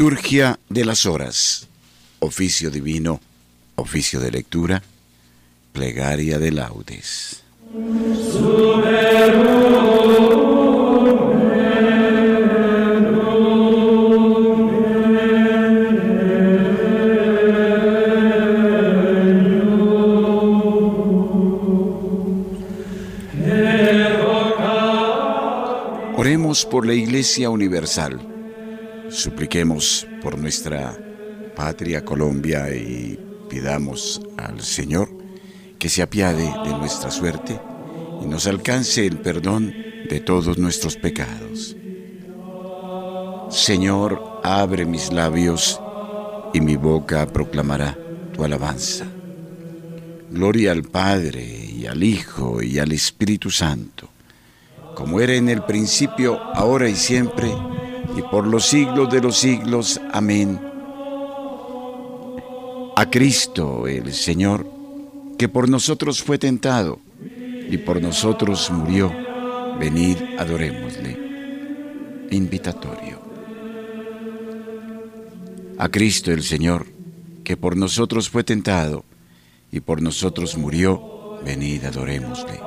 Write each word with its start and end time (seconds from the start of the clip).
Liturgia 0.00 0.58
de 0.70 0.86
las 0.86 1.04
Horas, 1.04 1.68
oficio 2.20 2.70
divino, 2.70 3.20
oficio 3.76 4.18
de 4.18 4.30
lectura, 4.30 4.82
plegaria 5.74 6.38
de 6.38 6.52
laudes. 6.52 7.42
Oremos 26.16 26.64
por 26.64 26.86
la 26.86 26.94
Iglesia 26.94 27.50
Universal. 27.50 28.29
Supliquemos 29.10 30.06
por 30.22 30.38
nuestra 30.38 30.96
patria 31.56 32.04
Colombia 32.04 32.72
y 32.74 33.18
pidamos 33.48 34.20
al 34.36 34.60
Señor 34.60 35.08
que 35.78 35.88
se 35.88 36.02
apiade 36.02 36.44
de 36.44 36.70
nuestra 36.78 37.10
suerte 37.10 37.60
y 38.22 38.26
nos 38.26 38.46
alcance 38.46 39.04
el 39.04 39.18
perdón 39.18 39.74
de 40.08 40.20
todos 40.20 40.58
nuestros 40.58 40.96
pecados. 40.96 41.76
Señor, 43.50 44.40
abre 44.44 44.84
mis 44.84 45.12
labios 45.12 45.80
y 46.54 46.60
mi 46.60 46.76
boca 46.76 47.26
proclamará 47.26 47.98
tu 48.32 48.44
alabanza. 48.44 49.06
Gloria 50.30 50.70
al 50.70 50.84
Padre 50.84 51.42
y 51.44 51.86
al 51.86 52.04
Hijo 52.04 52.62
y 52.62 52.78
al 52.78 52.92
Espíritu 52.92 53.50
Santo, 53.50 54.08
como 54.94 55.20
era 55.20 55.34
en 55.34 55.48
el 55.48 55.62
principio, 55.64 56.38
ahora 56.54 56.88
y 56.88 56.94
siempre, 56.94 57.52
y 58.16 58.22
por 58.22 58.46
los 58.46 58.66
siglos 58.66 59.10
de 59.10 59.20
los 59.20 59.36
siglos. 59.36 60.00
Amén. 60.12 60.60
A 62.96 63.10
Cristo 63.10 63.86
el 63.86 64.12
Señor, 64.12 64.66
que 65.38 65.48
por 65.48 65.68
nosotros 65.68 66.22
fue 66.22 66.38
tentado 66.38 66.98
y 67.70 67.78
por 67.78 68.02
nosotros 68.02 68.70
murió, 68.70 69.12
venid, 69.78 70.16
adorémosle. 70.38 72.28
Invitatorio. 72.30 73.20
A 75.78 75.88
Cristo 75.88 76.30
el 76.30 76.42
Señor, 76.42 76.86
que 77.42 77.56
por 77.56 77.76
nosotros 77.76 78.28
fue 78.28 78.44
tentado 78.44 79.04
y 79.72 79.80
por 79.80 80.02
nosotros 80.02 80.58
murió, 80.58 81.38
venid, 81.44 81.84
adorémosle. 81.84 82.60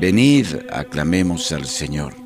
Venid, 0.00 0.46
aclamemos 0.72 1.52
al 1.52 1.66
Señor. 1.66 2.25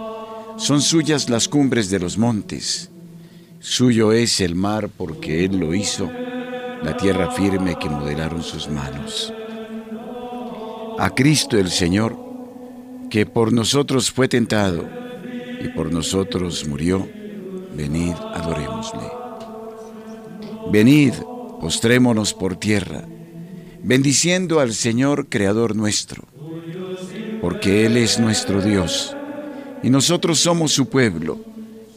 son 0.57 0.81
suyas 0.81 1.29
las 1.29 1.47
cumbres 1.47 1.89
de 1.89 1.99
los 1.99 2.17
montes. 2.17 2.89
Suyo 3.59 4.11
es 4.11 4.41
el 4.41 4.55
mar 4.55 4.89
porque 4.89 5.45
Él 5.45 5.57
lo 5.57 5.73
hizo, 5.73 6.09
la 6.83 6.97
tierra 6.97 7.31
firme 7.31 7.77
que 7.79 7.89
modelaron 7.89 8.43
sus 8.43 8.69
manos. 8.69 9.33
A 10.97 11.09
Cristo 11.11 11.57
el 11.57 11.69
Señor, 11.69 12.17
que 13.09 13.25
por 13.25 13.53
nosotros 13.53 14.11
fue 14.11 14.27
tentado 14.27 14.87
y 15.63 15.67
por 15.69 15.91
nosotros 15.91 16.67
murió, 16.67 17.07
venid, 17.75 18.13
adorémosle. 18.33 19.11
Venid, 20.71 21.13
postrémonos 21.59 22.33
por 22.33 22.55
tierra, 22.55 23.03
bendiciendo 23.83 24.59
al 24.59 24.73
Señor 24.73 25.27
Creador 25.27 25.75
nuestro, 25.75 26.23
porque 27.41 27.85
Él 27.85 27.97
es 27.97 28.19
nuestro 28.19 28.61
Dios 28.61 29.15
y 29.83 29.89
nosotros 29.89 30.39
somos 30.39 30.71
su 30.71 30.87
pueblo, 30.87 31.39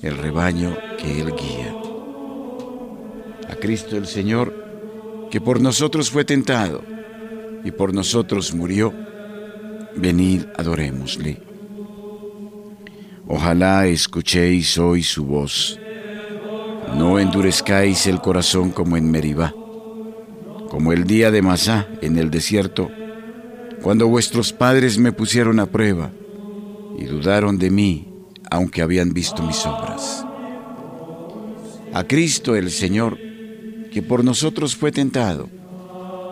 el 0.02 0.16
rebaño 0.16 0.76
que 0.98 1.20
Él 1.20 1.34
guía. 1.36 1.74
A 3.50 3.56
Cristo 3.56 3.96
el 3.96 4.06
Señor, 4.06 5.28
que 5.30 5.40
por 5.40 5.60
nosotros 5.60 6.10
fue 6.10 6.24
tentado 6.24 6.82
y 7.62 7.70
por 7.70 7.92
nosotros 7.92 8.54
murió, 8.54 8.92
venid, 9.96 10.44
adorémosle. 10.56 11.40
Ojalá 13.26 13.86
escuchéis 13.86 14.78
hoy 14.78 15.02
su 15.02 15.24
voz. 15.24 15.78
No 16.96 17.18
endurezcáis 17.18 18.06
el 18.06 18.20
corazón 18.20 18.70
como 18.70 18.96
en 18.96 19.10
Meribá, 19.10 19.54
como 20.68 20.92
el 20.92 21.04
día 21.04 21.30
de 21.30 21.42
Masá 21.42 21.86
en 22.02 22.18
el 22.18 22.30
desierto, 22.30 22.90
cuando 23.82 24.06
vuestros 24.08 24.52
padres 24.52 24.98
me 24.98 25.12
pusieron 25.12 25.58
a 25.60 25.66
prueba 25.66 26.10
y 26.98 27.04
dudaron 27.04 27.58
de 27.58 27.70
mí, 27.70 28.08
aunque 28.50 28.82
habían 28.82 29.12
visto 29.12 29.42
mis 29.42 29.64
obras. 29.66 30.24
A 31.92 32.04
Cristo 32.04 32.56
el 32.56 32.70
Señor, 32.70 33.18
que 33.92 34.02
por 34.02 34.24
nosotros 34.24 34.74
fue 34.76 34.90
tentado 34.90 35.48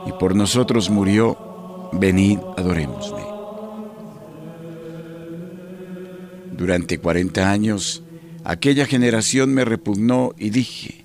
y 0.06 0.12
por 0.12 0.34
nosotros 0.34 0.90
murió, 0.90 1.90
venid, 1.92 2.38
adorémosle. 2.56 3.22
Durante 6.52 6.98
cuarenta 6.98 7.50
años, 7.50 8.02
aquella 8.44 8.86
generación 8.86 9.54
me 9.54 9.64
repugnó 9.64 10.32
y 10.36 10.50
dije, 10.50 11.04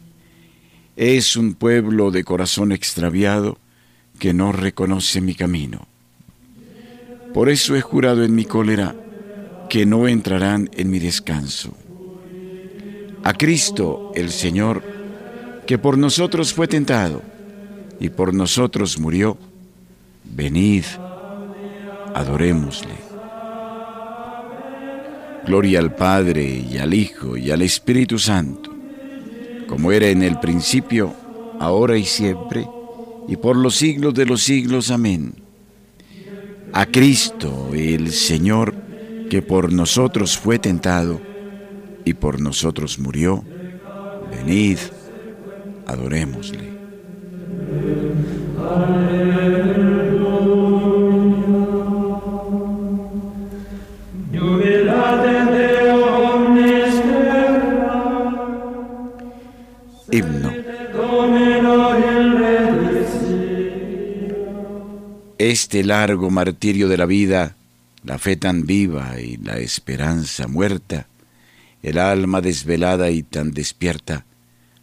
es 0.95 1.35
un 1.35 1.53
pueblo 1.53 2.09
de 2.09 2.23
corazón 2.23 2.71
extraviado 2.71 3.59
que 4.19 4.33
no 4.33 4.51
reconoce 4.51 5.21
mi 5.21 5.35
camino. 5.35 5.87
Por 7.33 7.49
eso 7.49 7.75
he 7.75 7.81
jurado 7.81 8.23
en 8.23 8.33
mi 8.33 8.45
cólera, 8.45 8.95
que 9.69 9.85
no 9.85 10.07
entrarán 10.07 10.69
en 10.73 10.89
mi 10.89 10.99
descanso. 10.99 11.73
A 13.23 13.33
Cristo 13.33 14.11
el 14.15 14.31
Señor, 14.31 14.83
que 15.65 15.77
por 15.77 15.97
nosotros 15.97 16.53
fue 16.53 16.67
tentado 16.67 17.21
y 17.99 18.09
por 18.09 18.33
nosotros 18.33 18.99
murió, 18.99 19.37
venid, 20.23 20.83
adorémosle. 22.13 23.07
Gloria 25.45 25.79
al 25.79 25.95
Padre 25.95 26.43
y 26.43 26.77
al 26.77 26.93
Hijo 26.93 27.37
y 27.37 27.51
al 27.51 27.61
Espíritu 27.61 28.19
Santo, 28.19 28.75
como 29.67 29.91
era 29.91 30.07
en 30.07 30.23
el 30.23 30.39
principio, 30.39 31.13
ahora 31.59 31.97
y 31.97 32.03
siempre, 32.03 32.67
y 33.27 33.35
por 33.35 33.55
los 33.55 33.75
siglos 33.75 34.13
de 34.13 34.25
los 34.25 34.43
siglos. 34.43 34.91
Amén. 34.91 35.33
A 36.73 36.85
Cristo 36.85 37.71
el 37.73 38.11
Señor, 38.11 38.86
que 39.29 39.41
por 39.41 39.71
nosotros 39.71 40.37
fue 40.37 40.59
tentado 40.59 41.21
y 42.05 42.13
por 42.13 42.39
nosotros 42.39 42.99
murió, 42.99 43.43
venid, 44.31 44.77
adorémosle. 45.85 46.77
Himno. 60.09 60.51
Este 65.37 65.83
largo 65.83 66.29
martirio 66.29 66.87
de 66.87 66.97
la 66.97 67.05
vida 67.05 67.55
la 68.07 68.17
fe 68.17 68.37
tan 68.37 68.65
viva 68.65 69.19
y 69.19 69.35
la 69.35 69.59
esperanza 69.59 70.47
muerta, 70.47 71.07
el 71.83 71.97
alma 71.97 72.39
desvelada 72.39 73.11
y 73.11 73.21
tan 73.21 73.51
despierta, 73.51 74.25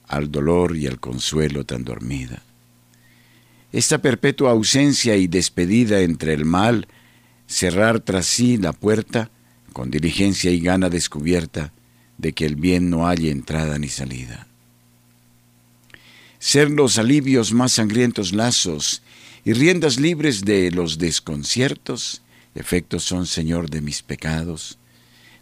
al 0.06 0.30
dolor 0.30 0.76
y 0.76 0.86
al 0.86 1.00
consuelo 1.00 1.64
tan 1.64 1.84
dormida. 1.84 2.42
Esta 3.72 3.98
perpetua 3.98 4.50
ausencia 4.50 5.16
y 5.16 5.26
despedida 5.26 6.00
entre 6.02 6.34
el 6.34 6.44
mal, 6.44 6.86
cerrar 7.46 8.00
tras 8.00 8.26
sí 8.26 8.58
la 8.58 8.74
puerta, 8.74 9.30
con 9.72 9.90
diligencia 9.90 10.50
y 10.50 10.60
gana 10.60 10.90
descubierta 10.90 11.72
de 12.18 12.34
que 12.34 12.44
el 12.44 12.56
bien 12.56 12.90
no 12.90 13.08
haya 13.08 13.32
entrada 13.32 13.78
ni 13.78 13.88
salida. 13.88 14.46
Ser 16.38 16.70
los 16.70 16.98
alivios 16.98 17.54
más 17.54 17.72
sangrientos 17.72 18.34
lazos 18.34 19.02
y 19.46 19.54
riendas 19.54 19.98
libres 19.98 20.44
de 20.44 20.70
los 20.70 20.98
desconciertos, 20.98 22.20
efectos 22.54 23.04
son, 23.04 23.26
Señor, 23.26 23.70
de 23.70 23.80
mis 23.80 24.02
pecados, 24.02 24.78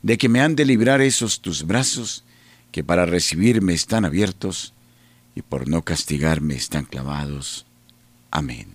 de 0.03 0.19
que 0.19 0.29
me 0.29 0.41
han 0.41 0.56
de 0.56 0.64
librar 0.64 1.00
esos 1.00 1.41
tus 1.41 1.64
brazos 1.67 2.25
que 2.70 2.82
para 2.82 3.06
recibirme 3.06 3.75
están 3.75 4.05
abiertos 4.05 4.73
y 5.35 5.43
por 5.43 5.69
no 5.69 5.82
castigarme 5.82 6.55
están 6.55 6.85
clavados. 6.85 7.67
Amén. 8.31 8.69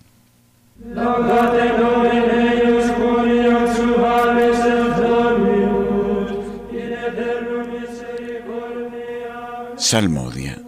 Salmodia. 9.76 10.62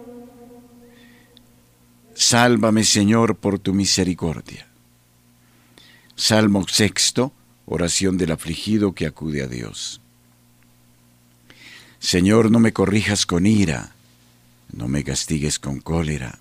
Sálvame, 2.15 2.83
Señor, 2.83 3.35
por 3.35 3.59
tu 3.59 3.73
misericordia. 3.73 4.67
Salmo 6.15 6.67
sexto, 6.67 7.33
oración 7.73 8.17
del 8.17 8.31
afligido 8.31 8.93
que 8.93 9.05
acude 9.05 9.41
a 9.41 9.47
Dios. 9.47 10.01
Señor, 11.99 12.51
no 12.51 12.59
me 12.59 12.73
corrijas 12.73 13.25
con 13.25 13.45
ira, 13.45 13.93
no 14.73 14.89
me 14.89 15.05
castigues 15.05 15.57
con 15.57 15.79
cólera. 15.79 16.37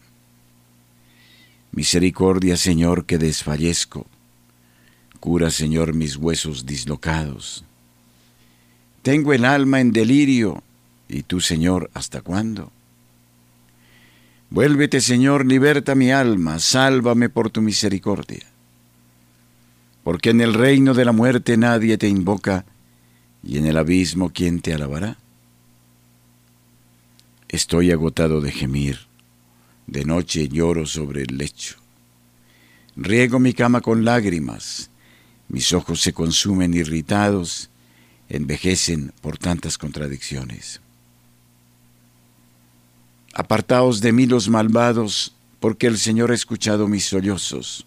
Misericordia, 1.71 2.57
Señor, 2.57 3.07
que 3.07 3.17
desfallezco. 3.17 4.09
Cura, 5.21 5.53
Señor, 5.53 5.95
mis 5.95 6.17
huesos 6.17 6.67
dislocados. 6.67 7.65
Tengo 9.03 9.33
el 9.33 9.45
alma 9.45 9.81
en 9.81 9.93
delirio, 9.93 10.65
y 11.09 11.23
tú, 11.23 11.41
Señor, 11.41 11.93
¿hasta 11.95 12.23
cuándo? 12.23 12.73
Vuélvete, 14.51 15.01
Señor, 15.01 15.47
liberta 15.47 15.95
mi 15.95 16.11
alma, 16.11 16.59
sálvame 16.59 17.29
por 17.29 17.51
tu 17.51 17.63
misericordia. 17.63 18.51
Porque 20.11 20.31
en 20.31 20.41
el 20.41 20.55
reino 20.55 20.93
de 20.93 21.05
la 21.05 21.13
muerte 21.13 21.57
nadie 21.57 21.97
te 21.97 22.09
invoca, 22.09 22.65
y 23.45 23.59
en 23.59 23.67
el 23.67 23.77
abismo 23.77 24.33
¿quién 24.33 24.61
te 24.61 24.75
alabará? 24.75 25.19
Estoy 27.49 27.93
agotado 27.93 28.41
de 28.41 28.51
gemir, 28.51 29.07
de 29.87 30.05
noche 30.05 30.49
lloro 30.49 30.85
sobre 30.85 31.23
el 31.23 31.39
lecho. 31.39 31.77
Riego 32.97 33.39
mi 33.39 33.53
cama 33.53 33.83
con 33.83 34.05
lágrimas, 34.05 34.91
mis 35.49 35.73
ojos 35.73 36.01
se 36.01 36.13
consumen 36.13 36.75
irritados, 36.75 37.71
envejecen 38.29 39.13
por 39.21 39.39
tantas 39.39 39.79
contradicciones. 39.79 40.81
Apartaos 43.33 44.01
de 44.01 44.11
mí 44.11 44.27
los 44.27 44.49
malvados, 44.49 45.37
porque 45.61 45.87
el 45.87 45.99
Señor 45.99 46.33
ha 46.33 46.35
escuchado 46.35 46.89
mis 46.89 47.05
sollozos. 47.05 47.87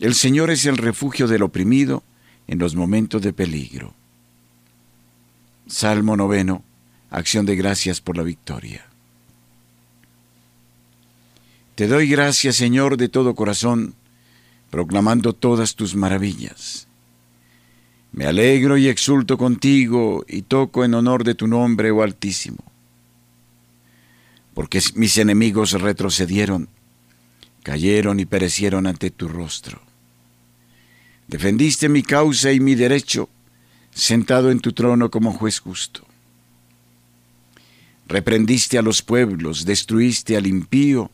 El 0.00 0.14
Señor 0.14 0.50
es 0.50 0.64
el 0.66 0.76
refugio 0.76 1.26
del 1.26 1.42
oprimido 1.42 2.04
en 2.46 2.58
los 2.58 2.76
momentos 2.76 3.20
de 3.20 3.32
peligro. 3.32 3.94
Salmo 5.66 6.16
noveno, 6.16 6.62
acción 7.10 7.46
de 7.46 7.56
gracias 7.56 8.00
por 8.00 8.16
la 8.16 8.22
victoria. 8.22 8.86
Te 11.74 11.88
doy 11.88 12.08
gracias, 12.08 12.56
Señor, 12.56 12.96
de 12.96 13.08
todo 13.08 13.34
corazón, 13.34 13.94
proclamando 14.70 15.32
todas 15.32 15.74
tus 15.74 15.94
maravillas. 15.94 16.86
Me 18.12 18.26
alegro 18.26 18.78
y 18.78 18.88
exulto 18.88 19.36
contigo 19.36 20.24
y 20.28 20.42
toco 20.42 20.84
en 20.84 20.94
honor 20.94 21.24
de 21.24 21.34
tu 21.34 21.46
nombre, 21.46 21.90
oh 21.90 22.02
Altísimo. 22.02 22.64
Porque 24.54 24.80
mis 24.94 25.18
enemigos 25.18 25.72
retrocedieron, 25.72 26.68
cayeron 27.62 28.18
y 28.18 28.26
perecieron 28.26 28.86
ante 28.86 29.10
tu 29.10 29.28
rostro. 29.28 29.87
Defendiste 31.28 31.88
mi 31.88 32.02
causa 32.02 32.52
y 32.52 32.58
mi 32.58 32.74
derecho 32.74 33.28
sentado 33.94 34.50
en 34.50 34.60
tu 34.60 34.72
trono 34.72 35.10
como 35.10 35.32
juez 35.32 35.60
justo. 35.60 36.06
Reprendiste 38.06 38.78
a 38.78 38.82
los 38.82 39.02
pueblos, 39.02 39.66
destruiste 39.66 40.36
al 40.36 40.46
impío 40.46 41.10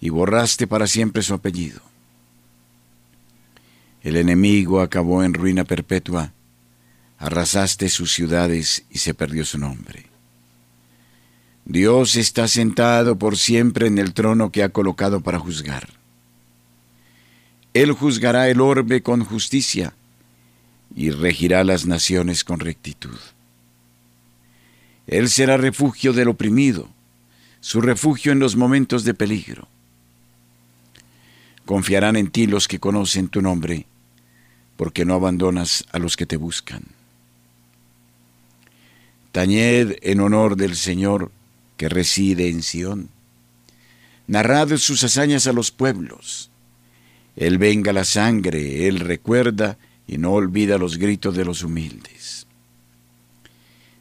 y 0.00 0.08
borraste 0.08 0.66
para 0.66 0.88
siempre 0.88 1.22
su 1.22 1.34
apellido. 1.34 1.80
El 4.02 4.16
enemigo 4.16 4.80
acabó 4.80 5.22
en 5.22 5.32
ruina 5.32 5.64
perpetua, 5.64 6.32
arrasaste 7.18 7.88
sus 7.88 8.12
ciudades 8.12 8.84
y 8.90 8.98
se 8.98 9.14
perdió 9.14 9.44
su 9.44 9.58
nombre. 9.58 10.06
Dios 11.64 12.16
está 12.16 12.48
sentado 12.48 13.16
por 13.16 13.38
siempre 13.38 13.86
en 13.86 13.98
el 13.98 14.12
trono 14.12 14.50
que 14.50 14.62
ha 14.64 14.68
colocado 14.70 15.20
para 15.20 15.38
juzgar. 15.38 16.03
Él 17.74 17.90
juzgará 17.90 18.48
el 18.48 18.60
orbe 18.60 19.02
con 19.02 19.24
justicia 19.24 19.94
y 20.94 21.10
regirá 21.10 21.64
las 21.64 21.86
naciones 21.86 22.44
con 22.44 22.60
rectitud. 22.60 23.18
Él 25.08 25.28
será 25.28 25.56
refugio 25.56 26.12
del 26.12 26.28
oprimido, 26.28 26.88
su 27.60 27.80
refugio 27.80 28.30
en 28.30 28.38
los 28.38 28.54
momentos 28.54 29.02
de 29.02 29.12
peligro. 29.12 29.66
Confiarán 31.66 32.14
en 32.14 32.30
ti 32.30 32.46
los 32.46 32.68
que 32.68 32.78
conocen 32.78 33.28
tu 33.28 33.42
nombre, 33.42 33.86
porque 34.76 35.04
no 35.04 35.14
abandonas 35.14 35.84
a 35.90 35.98
los 35.98 36.16
que 36.16 36.26
te 36.26 36.36
buscan. 36.36 36.84
Tañed 39.32 39.96
en 40.02 40.20
honor 40.20 40.56
del 40.56 40.76
Señor 40.76 41.32
que 41.76 41.88
reside 41.88 42.48
en 42.48 42.62
Sión. 42.62 43.08
Narrad 44.28 44.76
sus 44.76 45.02
hazañas 45.02 45.48
a 45.48 45.52
los 45.52 45.72
pueblos. 45.72 46.50
Él 47.36 47.58
venga 47.58 47.92
la 47.92 48.04
sangre, 48.04 48.86
Él 48.86 49.00
recuerda 49.00 49.78
y 50.06 50.18
no 50.18 50.32
olvida 50.32 50.78
los 50.78 50.98
gritos 50.98 51.34
de 51.34 51.44
los 51.44 51.62
humildes. 51.62 52.46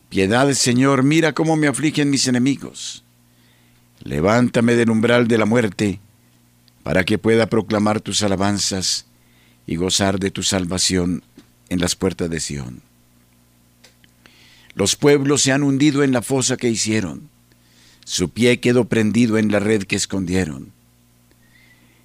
Piedad, 0.10 0.52
Señor, 0.54 1.04
mira 1.04 1.34
cómo 1.34 1.56
me 1.56 1.68
afligen 1.68 2.10
mis 2.10 2.28
enemigos. 2.28 3.04
Levántame 4.04 4.76
del 4.76 4.92
umbral 4.92 5.28
de 5.28 5.38
la 5.38 5.46
muerte, 5.46 6.00
para 6.84 7.04
que 7.06 7.18
pueda 7.18 7.48
proclamar 7.48 8.02
tus 8.02 8.22
alabanzas 8.22 9.06
y 9.66 9.78
gozar 9.78 10.20
de 10.20 10.30
tu 10.30 10.44
salvación 10.44 11.24
en 11.70 11.80
las 11.80 11.96
puertas 11.96 12.30
de 12.30 12.40
Sión. 12.40 12.82
Los 14.76 14.96
pueblos 14.96 15.42
se 15.42 15.52
han 15.52 15.64
hundido 15.64 16.04
en 16.04 16.12
la 16.12 16.22
fosa 16.22 16.58
que 16.58 16.70
hicieron, 16.70 17.30
su 18.06 18.30
pie 18.30 18.60
quedó 18.60 18.86
prendido 18.86 19.38
en 19.38 19.52
la 19.52 19.60
red 19.60 19.84
que 19.84 19.96
escondieron. 19.96 20.73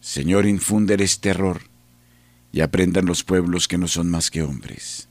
Señor, 0.00 0.46
infúndeles 0.46 1.20
terror 1.20 1.62
y 2.52 2.60
aprendan 2.60 3.06
los 3.06 3.22
pueblos 3.22 3.68
que 3.68 3.78
no 3.78 3.86
son 3.86 4.10
más 4.10 4.30
que 4.30 4.42
hombres. 4.42 5.08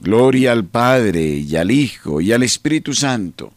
Gloria 0.00 0.52
al 0.52 0.64
Padre 0.64 1.26
y 1.26 1.56
al 1.56 1.70
Hijo 1.70 2.20
y 2.20 2.32
al 2.32 2.42
Espíritu 2.42 2.94
Santo, 2.94 3.52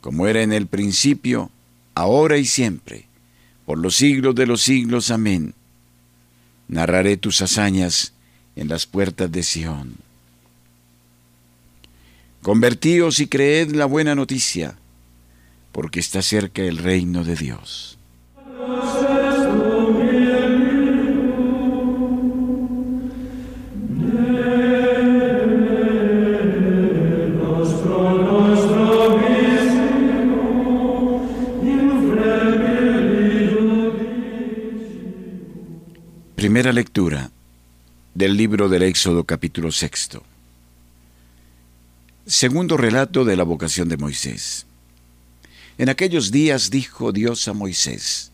como 0.00 0.26
era 0.26 0.42
en 0.42 0.52
el 0.52 0.66
principio, 0.66 1.50
ahora 1.94 2.38
y 2.38 2.46
siempre, 2.46 3.06
por 3.66 3.78
los 3.78 3.96
siglos 3.96 4.34
de 4.34 4.46
los 4.46 4.62
siglos. 4.62 5.10
Amén. 5.10 5.54
Narraré 6.68 7.18
tus 7.18 7.42
hazañas 7.42 8.14
en 8.56 8.68
las 8.68 8.86
puertas 8.86 9.30
de 9.30 9.42
Sión. 9.42 9.96
Convertíos 12.42 13.20
y 13.20 13.26
creed 13.26 13.72
la 13.72 13.84
buena 13.84 14.14
noticia, 14.14 14.78
porque 15.72 16.00
está 16.00 16.22
cerca 16.22 16.62
el 16.62 16.78
reino 16.78 17.22
de 17.22 17.36
Dios. 17.36 17.99
Primera 36.60 36.74
lectura 36.74 37.30
del 38.12 38.36
libro 38.36 38.68
del 38.68 38.82
Éxodo 38.82 39.24
capítulo 39.24 39.72
sexto. 39.72 40.22
Segundo 42.26 42.76
relato 42.76 43.24
de 43.24 43.34
la 43.34 43.44
vocación 43.44 43.88
de 43.88 43.96
Moisés. 43.96 44.66
En 45.78 45.88
aquellos 45.88 46.30
días 46.30 46.68
dijo 46.68 47.12
Dios 47.12 47.48
a 47.48 47.54
Moisés, 47.54 48.30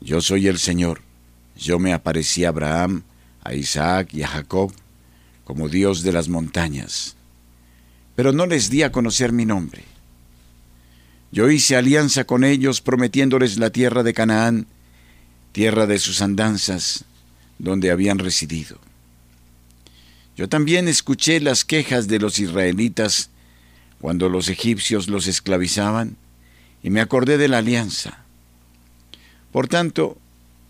Yo 0.00 0.20
soy 0.20 0.48
el 0.48 0.58
Señor, 0.58 1.02
yo 1.56 1.78
me 1.78 1.92
aparecí 1.92 2.44
a 2.44 2.48
Abraham, 2.48 3.04
a 3.44 3.54
Isaac 3.54 4.12
y 4.12 4.24
a 4.24 4.26
Jacob 4.26 4.72
como 5.44 5.68
Dios 5.68 6.02
de 6.02 6.10
las 6.10 6.28
montañas, 6.28 7.14
pero 8.16 8.32
no 8.32 8.44
les 8.46 8.70
di 8.70 8.82
a 8.82 8.90
conocer 8.90 9.30
mi 9.30 9.46
nombre. 9.46 9.84
Yo 11.30 11.48
hice 11.48 11.76
alianza 11.76 12.24
con 12.24 12.42
ellos 12.42 12.80
prometiéndoles 12.80 13.56
la 13.56 13.70
tierra 13.70 14.02
de 14.02 14.14
Canaán, 14.14 14.66
tierra 15.52 15.86
de 15.86 16.00
sus 16.00 16.22
andanzas, 16.22 17.04
donde 17.60 17.90
habían 17.90 18.18
residido. 18.18 18.78
Yo 20.36 20.48
también 20.48 20.88
escuché 20.88 21.40
las 21.40 21.64
quejas 21.64 22.08
de 22.08 22.18
los 22.18 22.38
israelitas 22.38 23.30
cuando 24.00 24.28
los 24.30 24.48
egipcios 24.48 25.08
los 25.08 25.26
esclavizaban 25.26 26.16
y 26.82 26.88
me 26.88 27.02
acordé 27.02 27.36
de 27.36 27.48
la 27.48 27.58
alianza. 27.58 28.24
Por 29.52 29.68
tanto, 29.68 30.16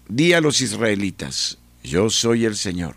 di 0.09 0.33
a 0.33 0.41
los 0.41 0.61
israelitas, 0.61 1.59
yo 1.85 2.11
soy 2.11 2.45
el 2.45 2.57
Señor. 2.57 2.97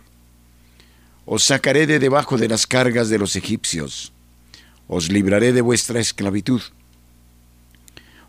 Os 1.24 1.44
sacaré 1.44 1.86
de 1.86 2.00
debajo 2.00 2.36
de 2.36 2.48
las 2.48 2.66
cargas 2.66 3.08
de 3.08 3.18
los 3.18 3.36
egipcios, 3.36 4.12
os 4.88 5.10
libraré 5.10 5.52
de 5.52 5.60
vuestra 5.60 6.00
esclavitud. 6.00 6.60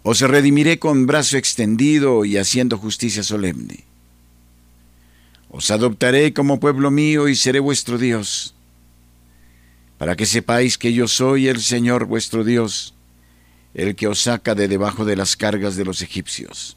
Os 0.04 0.22
redimiré 0.22 0.78
con 0.78 1.08
brazo 1.08 1.38
extendido 1.38 2.24
y 2.24 2.38
haciendo 2.38 2.78
justicia 2.78 3.24
solemne. 3.24 3.84
Os 5.58 5.72
adoptaré 5.72 6.34
como 6.34 6.60
pueblo 6.60 6.92
mío 6.92 7.30
y 7.30 7.36
seré 7.38 7.62
vuestro 7.62 7.98
Dios, 7.98 8.54
para 9.98 10.18
que 10.18 10.26
sepáis 10.26 10.78
que 10.78 10.92
yo 10.92 11.08
soy 11.08 11.48
el 11.48 11.62
Señor 11.62 12.04
vuestro 12.08 12.44
Dios, 12.44 12.94
el 13.74 13.96
que 13.96 14.08
os 14.08 14.20
saca 14.20 14.54
de 14.54 14.68
debajo 14.68 15.06
de 15.06 15.16
las 15.16 15.38
cargas 15.38 15.78
de 15.78 15.86
los 15.86 16.02
egipcios. 16.02 16.76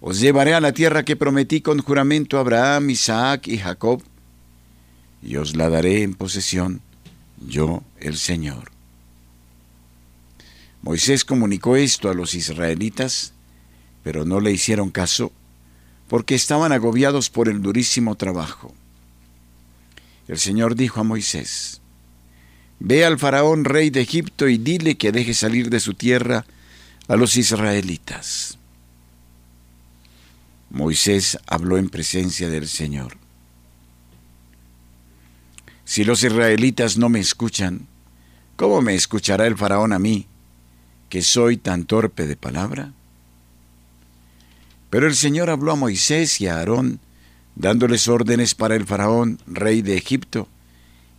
Os 0.00 0.18
llevaré 0.18 0.54
a 0.54 0.60
la 0.60 0.72
tierra 0.72 1.04
que 1.04 1.14
prometí 1.14 1.60
con 1.60 1.78
juramento 1.78 2.38
a 2.38 2.40
Abraham, 2.40 2.90
Isaac 2.90 3.46
y 3.46 3.58
Jacob, 3.58 4.02
y 5.22 5.36
os 5.36 5.54
la 5.54 5.68
daré 5.68 6.02
en 6.02 6.14
posesión, 6.14 6.80
yo 7.38 7.84
el 8.00 8.16
Señor. 8.16 8.72
Moisés 10.82 11.24
comunicó 11.24 11.76
esto 11.76 12.10
a 12.10 12.14
los 12.14 12.34
israelitas, 12.34 13.32
pero 14.02 14.24
no 14.24 14.40
le 14.40 14.50
hicieron 14.50 14.90
caso 14.90 15.30
porque 16.12 16.34
estaban 16.34 16.72
agobiados 16.72 17.30
por 17.30 17.48
el 17.48 17.62
durísimo 17.62 18.16
trabajo. 18.16 18.74
El 20.28 20.38
Señor 20.38 20.74
dijo 20.74 21.00
a 21.00 21.04
Moisés, 21.04 21.80
Ve 22.80 23.06
al 23.06 23.18
faraón 23.18 23.64
rey 23.64 23.88
de 23.88 24.02
Egipto 24.02 24.46
y 24.46 24.58
dile 24.58 24.98
que 24.98 25.10
deje 25.10 25.32
salir 25.32 25.70
de 25.70 25.80
su 25.80 25.94
tierra 25.94 26.44
a 27.08 27.16
los 27.16 27.38
israelitas. 27.38 28.58
Moisés 30.68 31.38
habló 31.46 31.78
en 31.78 31.88
presencia 31.88 32.50
del 32.50 32.68
Señor. 32.68 33.16
Si 35.86 36.04
los 36.04 36.22
israelitas 36.22 36.98
no 36.98 37.08
me 37.08 37.20
escuchan, 37.20 37.86
¿cómo 38.56 38.82
me 38.82 38.94
escuchará 38.94 39.46
el 39.46 39.56
faraón 39.56 39.94
a 39.94 39.98
mí, 39.98 40.26
que 41.08 41.22
soy 41.22 41.56
tan 41.56 41.86
torpe 41.86 42.26
de 42.26 42.36
palabra? 42.36 42.92
Pero 44.92 45.06
el 45.06 45.14
Señor 45.14 45.48
habló 45.48 45.72
a 45.72 45.76
Moisés 45.76 46.38
y 46.42 46.48
a 46.48 46.58
Aarón, 46.58 47.00
dándoles 47.54 48.08
órdenes 48.08 48.54
para 48.54 48.76
el 48.76 48.84
faraón, 48.84 49.40
rey 49.46 49.80
de 49.80 49.96
Egipto, 49.96 50.48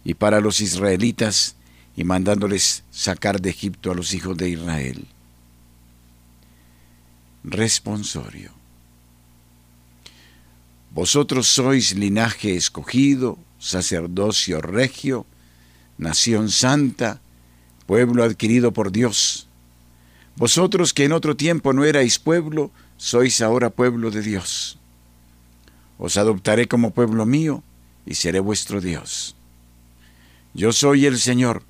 y 0.03 0.13
para 0.13 0.41
los 0.41 0.61
israelitas, 0.61 1.55
y 1.97 2.03
mandándoles 2.03 2.83
sacar 2.91 3.41
de 3.41 3.49
Egipto 3.49 3.89
a 3.89 3.95
los 3.95 4.13
hijos 4.13 4.37
de 4.37 4.49
Israel. 4.49 5.07
Responsorio. 7.43 8.51
Vosotros 10.91 11.47
sois 11.47 11.95
linaje 11.95 12.55
escogido, 12.55 13.39
sacerdocio 13.57 14.61
regio, 14.61 15.25
nación 15.97 16.51
santa, 16.51 17.21
pueblo 17.87 18.23
adquirido 18.23 18.71
por 18.71 18.91
Dios 18.91 19.47
vosotros 20.35 20.93
que 20.93 21.05
en 21.05 21.11
otro 21.11 21.35
tiempo 21.35 21.73
no 21.73 21.85
erais 21.85 22.17
pueblo, 22.17 22.71
sois 23.03 23.41
ahora 23.41 23.69
pueblo 23.69 24.11
de 24.11 24.21
Dios. 24.21 24.79
Os 25.97 26.15
adoptaré 26.15 26.69
como 26.69 26.91
pueblo 26.91 27.25
mío 27.25 27.61
y 28.05 28.15
seré 28.15 28.39
vuestro 28.39 28.79
Dios. 28.79 29.35
Yo 30.53 30.71
soy 30.71 31.05
el 31.05 31.19
Señor. 31.19 31.63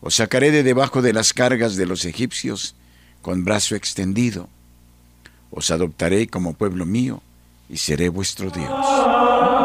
Os 0.00 0.14
sacaré 0.14 0.50
de 0.52 0.62
debajo 0.62 1.02
de 1.02 1.12
las 1.12 1.34
cargas 1.34 1.76
de 1.76 1.84
los 1.84 2.06
egipcios 2.06 2.74
con 3.20 3.44
brazo 3.44 3.74
extendido. 3.74 4.48
Os 5.50 5.70
adoptaré 5.70 6.26
como 6.26 6.54
pueblo 6.54 6.86
mío 6.86 7.20
y 7.68 7.76
seré 7.76 8.08
vuestro 8.08 8.48
Dios. 8.48 9.55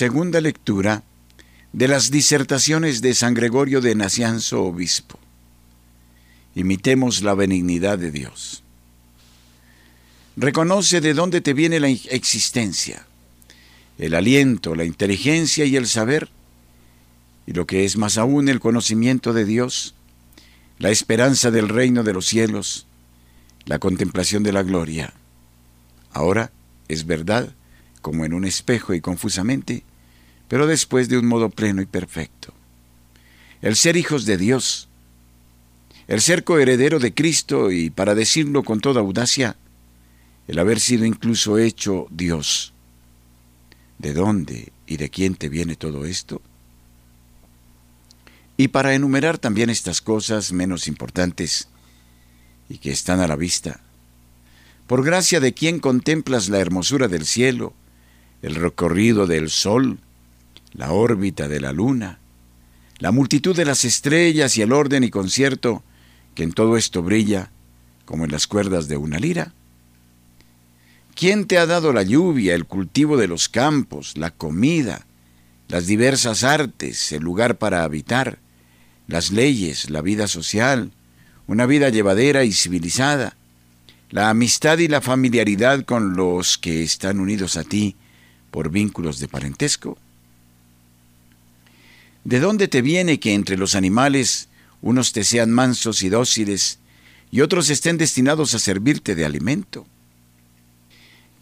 Segunda 0.00 0.40
lectura 0.40 1.02
de 1.74 1.86
las 1.86 2.10
disertaciones 2.10 3.02
de 3.02 3.12
San 3.12 3.34
Gregorio 3.34 3.82
de 3.82 3.94
Nacianzo, 3.94 4.62
obispo. 4.62 5.18
Imitemos 6.54 7.20
la 7.20 7.34
benignidad 7.34 7.98
de 7.98 8.10
Dios. 8.10 8.62
Reconoce 10.38 11.02
de 11.02 11.12
dónde 11.12 11.42
te 11.42 11.52
viene 11.52 11.80
la 11.80 11.90
existencia, 11.90 13.04
el 13.98 14.14
aliento, 14.14 14.74
la 14.74 14.86
inteligencia 14.86 15.66
y 15.66 15.76
el 15.76 15.86
saber, 15.86 16.30
y 17.46 17.52
lo 17.52 17.66
que 17.66 17.84
es 17.84 17.98
más 17.98 18.16
aún 18.16 18.48
el 18.48 18.58
conocimiento 18.58 19.34
de 19.34 19.44
Dios, 19.44 19.94
la 20.78 20.88
esperanza 20.88 21.50
del 21.50 21.68
reino 21.68 22.04
de 22.04 22.14
los 22.14 22.24
cielos, 22.24 22.86
la 23.66 23.78
contemplación 23.78 24.44
de 24.44 24.52
la 24.52 24.62
gloria. 24.62 25.12
Ahora 26.10 26.52
es 26.88 27.04
verdad, 27.04 27.54
como 28.00 28.24
en 28.24 28.32
un 28.32 28.46
espejo 28.46 28.94
y 28.94 29.02
confusamente, 29.02 29.84
pero 30.50 30.66
después 30.66 31.08
de 31.08 31.16
un 31.16 31.26
modo 31.26 31.48
pleno 31.48 31.80
y 31.80 31.86
perfecto. 31.86 32.52
El 33.62 33.76
ser 33.76 33.96
hijos 33.96 34.26
de 34.26 34.36
Dios, 34.36 34.88
el 36.08 36.20
ser 36.20 36.42
coheredero 36.42 36.98
de 36.98 37.14
Cristo 37.14 37.70
y, 37.70 37.88
para 37.88 38.16
decirlo 38.16 38.64
con 38.64 38.80
toda 38.80 39.00
audacia, 39.00 39.54
el 40.48 40.58
haber 40.58 40.80
sido 40.80 41.04
incluso 41.04 41.56
hecho 41.56 42.08
Dios. 42.10 42.72
¿De 43.98 44.12
dónde 44.12 44.72
y 44.88 44.96
de 44.96 45.08
quién 45.08 45.36
te 45.36 45.48
viene 45.48 45.76
todo 45.76 46.04
esto? 46.04 46.42
Y 48.56 48.68
para 48.68 48.92
enumerar 48.92 49.38
también 49.38 49.70
estas 49.70 50.00
cosas 50.00 50.50
menos 50.50 50.88
importantes 50.88 51.68
y 52.68 52.78
que 52.78 52.90
están 52.90 53.20
a 53.20 53.28
la 53.28 53.36
vista, 53.36 53.78
por 54.88 55.04
gracia 55.04 55.38
de 55.38 55.54
quien 55.54 55.78
contemplas 55.78 56.48
la 56.48 56.58
hermosura 56.58 57.06
del 57.06 57.24
cielo, 57.24 57.72
el 58.42 58.56
recorrido 58.56 59.28
del 59.28 59.48
sol, 59.48 60.00
la 60.72 60.92
órbita 60.92 61.48
de 61.48 61.60
la 61.60 61.72
luna, 61.72 62.18
la 62.98 63.12
multitud 63.12 63.56
de 63.56 63.64
las 63.64 63.84
estrellas 63.84 64.56
y 64.56 64.62
el 64.62 64.72
orden 64.72 65.04
y 65.04 65.10
concierto 65.10 65.82
que 66.34 66.42
en 66.42 66.52
todo 66.52 66.76
esto 66.76 67.02
brilla 67.02 67.50
como 68.04 68.24
en 68.24 68.32
las 68.32 68.46
cuerdas 68.46 68.88
de 68.88 68.96
una 68.96 69.18
lira? 69.18 69.52
¿Quién 71.14 71.46
te 71.46 71.58
ha 71.58 71.66
dado 71.66 71.92
la 71.92 72.02
lluvia, 72.02 72.54
el 72.54 72.66
cultivo 72.66 73.16
de 73.16 73.28
los 73.28 73.48
campos, 73.48 74.16
la 74.16 74.30
comida, 74.30 75.06
las 75.68 75.86
diversas 75.86 76.44
artes, 76.44 77.12
el 77.12 77.22
lugar 77.22 77.58
para 77.58 77.84
habitar, 77.84 78.38
las 79.06 79.30
leyes, 79.30 79.90
la 79.90 80.00
vida 80.00 80.28
social, 80.28 80.92
una 81.46 81.66
vida 81.66 81.88
llevadera 81.88 82.44
y 82.44 82.52
civilizada, 82.52 83.36
la 84.10 84.30
amistad 84.30 84.78
y 84.78 84.88
la 84.88 85.00
familiaridad 85.00 85.84
con 85.84 86.16
los 86.16 86.58
que 86.58 86.82
están 86.82 87.20
unidos 87.20 87.56
a 87.56 87.64
ti 87.64 87.96
por 88.50 88.70
vínculos 88.70 89.18
de 89.18 89.28
parentesco? 89.28 89.98
¿De 92.24 92.40
dónde 92.40 92.68
te 92.68 92.82
viene 92.82 93.20
que 93.20 93.34
entre 93.34 93.56
los 93.56 93.74
animales 93.74 94.48
unos 94.82 95.12
te 95.12 95.24
sean 95.24 95.50
mansos 95.50 96.02
y 96.02 96.08
dóciles 96.08 96.78
y 97.30 97.40
otros 97.40 97.70
estén 97.70 97.98
destinados 97.98 98.54
a 98.54 98.58
servirte 98.58 99.14
de 99.14 99.24
alimento? 99.24 99.86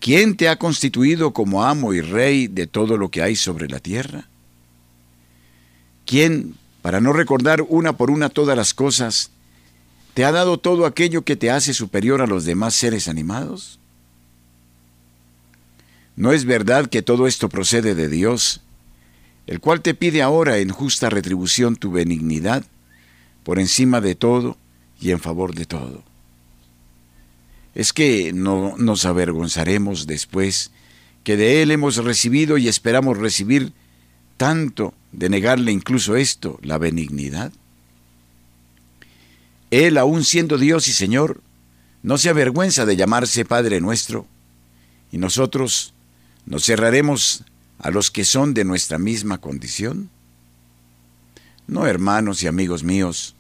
¿Quién 0.01 0.37
te 0.37 0.49
ha 0.49 0.57
constituido 0.57 1.33
como 1.33 1.65
amo 1.65 1.93
y 1.93 2.01
rey 2.01 2.47
de 2.47 2.67
todo 2.67 2.97
lo 2.97 3.11
que 3.11 3.23
hay 3.23 3.37
sobre 3.37 3.69
la 3.69 3.81
tierra? 3.81 4.29
¿Quién, 6.07 6.55
para 6.83 7.01
no 7.01 7.13
recordar 7.13 7.63
una 7.69 7.97
por 7.97 8.11
una 8.11 8.29
todas 8.29 8.57
las 8.57 8.75
cosas, 8.75 9.33
¿Te 10.19 10.25
ha 10.25 10.33
dado 10.33 10.59
todo 10.59 10.85
aquello 10.85 11.23
que 11.23 11.37
te 11.37 11.49
hace 11.49 11.73
superior 11.73 12.23
a 12.23 12.27
los 12.27 12.45
demás 12.45 12.75
seres 12.75 13.07
animados? 13.07 13.79
¿No 16.17 16.33
es 16.33 16.45
verdad 16.45 16.89
que 16.89 17.03
todo 17.03 17.29
esto 17.29 17.49
procede 17.49 17.95
de 17.95 18.09
Dios, 18.09 18.61
el 19.49 19.61
cual 19.61 19.81
te 19.81 19.95
pide 19.95 20.21
ahora 20.21 20.59
en 20.59 20.69
justa 20.69 21.09
retribución 21.09 21.76
tu 21.76 21.90
benignidad, 21.90 22.64
por 23.45 23.59
encima 23.59 24.02
de 24.02 24.14
todo 24.14 24.59
y 25.00 25.11
en 25.11 25.21
favor 25.21 25.55
de 25.55 25.64
todo? 25.64 26.05
Es 27.75 27.95
que 27.95 28.35
no 28.35 28.76
nos 28.76 29.07
avergonzaremos 29.07 30.07
después 30.07 30.71
que 31.25 31.38
de 31.38 31.62
Él 31.62 31.71
hemos 31.71 31.97
recibido 31.97 32.59
y 32.59 32.69
esperamos 32.69 33.17
recibir 33.17 33.73
tanto 34.37 34.93
de 35.12 35.31
negarle 35.31 35.73
incluso 35.73 36.17
esto, 36.17 36.59
la 36.62 36.76
benignidad. 36.76 37.50
Él, 39.71 39.97
aun 39.97 40.25
siendo 40.25 40.59
Dios 40.59 40.88
y 40.88 40.93
Señor, 40.93 41.40
no 42.02 42.19
se 42.19 42.28
avergüenza 42.28 42.85
de 42.85 42.97
llamarse 42.97 43.47
Padre 43.47 43.81
nuestro, 43.81 44.26
y 45.11 45.17
nosotros 45.17 45.95
nos 46.45 46.67
cerraremos 46.67 47.45
a 47.79 47.91
los 47.91 48.11
que 48.11 48.25
son 48.25 48.55
de 48.55 48.65
nuestra 48.65 48.99
misma 48.99 49.39
condición. 49.39 50.11
No, 51.67 51.87
hermanos 51.87 52.43
y 52.43 52.47
amigos 52.47 52.83
míos, 52.83 53.35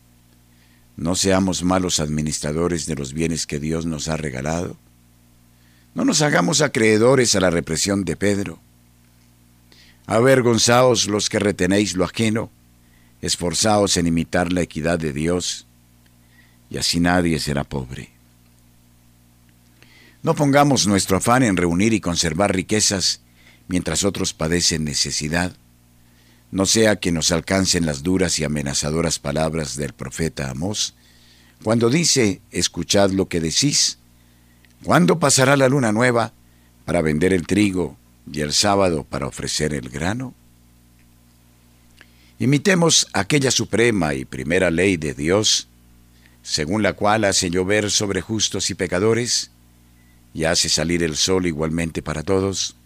no 0.96 1.14
seamos 1.14 1.62
malos 1.62 2.00
administradores 2.00 2.86
de 2.86 2.96
los 2.96 3.12
bienes 3.12 3.46
que 3.46 3.58
Dios 3.58 3.86
nos 3.86 4.08
ha 4.08 4.16
regalado. 4.16 4.76
No 5.94 6.04
nos 6.04 6.22
hagamos 6.22 6.60
acreedores 6.60 7.34
a 7.34 7.40
la 7.40 7.50
represión 7.50 8.04
de 8.04 8.16
Pedro. 8.16 8.58
Avergonzaos 10.06 11.06
los 11.06 11.28
que 11.28 11.38
retenéis 11.38 11.94
lo 11.94 12.04
ajeno, 12.04 12.50
esforzaos 13.20 13.96
en 13.96 14.06
imitar 14.06 14.52
la 14.52 14.62
equidad 14.62 14.98
de 14.98 15.12
Dios 15.12 15.66
y 16.70 16.78
así 16.78 17.00
nadie 17.00 17.38
será 17.40 17.64
pobre. 17.64 18.10
No 20.22 20.34
pongamos 20.34 20.86
nuestro 20.86 21.16
afán 21.16 21.42
en 21.42 21.56
reunir 21.56 21.92
y 21.92 22.00
conservar 22.00 22.54
riquezas 22.54 23.20
mientras 23.68 24.04
otros 24.04 24.32
padecen 24.32 24.84
necesidad, 24.84 25.56
no 26.50 26.64
sea 26.66 26.96
que 26.96 27.12
nos 27.12 27.30
alcancen 27.30 27.84
las 27.86 28.02
duras 28.02 28.38
y 28.38 28.44
amenazadoras 28.44 29.18
palabras 29.18 29.76
del 29.76 29.92
profeta 29.92 30.50
Amós, 30.50 30.94
cuando 31.62 31.90
dice, 31.90 32.40
escuchad 32.50 33.10
lo 33.10 33.28
que 33.28 33.40
decís, 33.40 33.98
¿cuándo 34.82 35.18
pasará 35.18 35.56
la 35.56 35.68
luna 35.68 35.92
nueva 35.92 36.32
para 36.84 37.02
vender 37.02 37.32
el 37.32 37.46
trigo 37.46 37.98
y 38.32 38.40
el 38.40 38.52
sábado 38.52 39.04
para 39.04 39.26
ofrecer 39.26 39.74
el 39.74 39.90
grano? 39.90 40.34
Imitemos 42.38 43.08
aquella 43.12 43.50
suprema 43.50 44.14
y 44.14 44.24
primera 44.24 44.70
ley 44.70 44.96
de 44.96 45.12
Dios, 45.12 45.68
según 46.42 46.82
la 46.82 46.92
cual 46.92 47.24
hace 47.24 47.50
llover 47.50 47.90
sobre 47.90 48.20
justos 48.20 48.70
y 48.70 48.74
pecadores, 48.74 49.50
y 50.32 50.44
hace 50.44 50.68
salir 50.68 51.02
el 51.02 51.16
sol 51.16 51.46
igualmente 51.46 52.00
para 52.00 52.22
todos, 52.22 52.77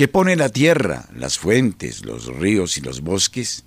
que 0.00 0.08
pone 0.08 0.34
la 0.34 0.48
tierra, 0.48 1.10
las 1.14 1.36
fuentes, 1.36 2.06
los 2.06 2.24
ríos 2.24 2.78
y 2.78 2.80
los 2.80 3.02
bosques 3.02 3.64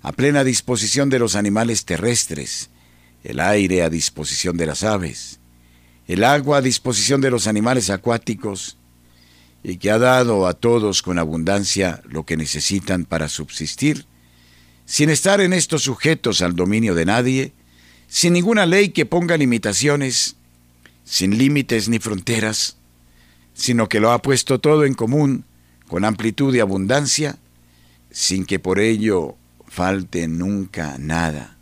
a 0.00 0.12
plena 0.12 0.42
disposición 0.42 1.10
de 1.10 1.18
los 1.18 1.36
animales 1.36 1.84
terrestres, 1.84 2.70
el 3.22 3.38
aire 3.38 3.82
a 3.82 3.90
disposición 3.90 4.56
de 4.56 4.64
las 4.64 4.82
aves, 4.82 5.40
el 6.08 6.24
agua 6.24 6.56
a 6.56 6.62
disposición 6.62 7.20
de 7.20 7.30
los 7.30 7.46
animales 7.46 7.90
acuáticos, 7.90 8.78
y 9.62 9.76
que 9.76 9.90
ha 9.90 9.98
dado 9.98 10.46
a 10.46 10.54
todos 10.54 11.02
con 11.02 11.18
abundancia 11.18 12.00
lo 12.08 12.24
que 12.24 12.38
necesitan 12.38 13.04
para 13.04 13.28
subsistir, 13.28 14.06
sin 14.86 15.10
estar 15.10 15.42
en 15.42 15.52
estos 15.52 15.82
sujetos 15.82 16.40
al 16.40 16.56
dominio 16.56 16.94
de 16.94 17.04
nadie, 17.04 17.52
sin 18.08 18.32
ninguna 18.32 18.64
ley 18.64 18.88
que 18.88 19.04
ponga 19.04 19.36
limitaciones, 19.36 20.36
sin 21.04 21.36
límites 21.36 21.90
ni 21.90 21.98
fronteras, 21.98 22.78
sino 23.52 23.86
que 23.90 24.00
lo 24.00 24.12
ha 24.12 24.22
puesto 24.22 24.60
todo 24.60 24.86
en 24.86 24.94
común, 24.94 25.44
con 25.88 26.04
amplitud 26.04 26.54
y 26.54 26.60
abundancia, 26.60 27.38
sin 28.10 28.44
que 28.46 28.58
por 28.58 28.78
ello 28.78 29.36
falte 29.66 30.28
nunca 30.28 30.96
nada. 30.98 31.56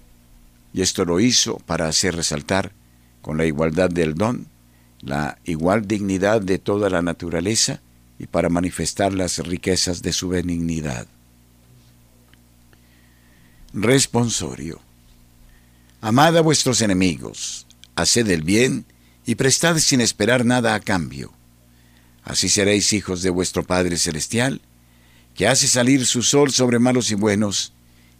Y 0.72 0.82
esto 0.82 1.04
lo 1.04 1.20
hizo 1.20 1.58
para 1.58 1.88
hacer 1.88 2.16
resaltar, 2.16 2.72
con 3.20 3.37
la 3.37 3.46
igualdad 3.46 3.88
del 3.88 4.14
don, 4.14 4.48
la 5.00 5.38
igual 5.44 5.87
dignidad 5.87 6.40
de 6.40 6.58
toda 6.58 6.90
la 6.90 7.02
naturaleza 7.02 7.80
y 8.18 8.26
para 8.26 8.48
manifestar 8.48 9.12
las 9.12 9.38
riquezas 9.38 10.02
de 10.02 10.12
su 10.12 10.28
benignidad. 10.28 11.06
Responsorio. 13.72 14.80
Amad 16.00 16.37
a 16.37 16.40
vuestros 16.40 16.82
enemigos, 16.82 17.66
haced 17.94 18.28
el 18.28 18.42
bien 18.42 18.85
y 19.24 19.37
prestad 19.37 19.78
sin 19.78 20.00
esperar 20.00 20.44
nada 20.44 20.74
a 20.74 20.80
cambio. 20.80 21.32
Así 22.24 22.48
seréis 22.48 22.92
hijos 22.92 23.22
de 23.22 23.30
vuestro 23.30 23.64
Padre 23.64 23.96
Celestial, 23.96 24.61
que 25.35 25.48
hace 25.48 25.66
salir 25.66 26.06
su 26.06 26.22
sol 26.22 26.52
sobre 26.52 26.78
malos 26.78 27.11
y 27.11 27.14
buenos 27.14 27.72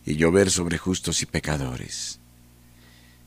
y 0.05 0.17
llover 0.17 0.51
sobre 0.51 0.79
justos 0.79 1.23
y 1.23 1.27
pecadores. 1.27 2.19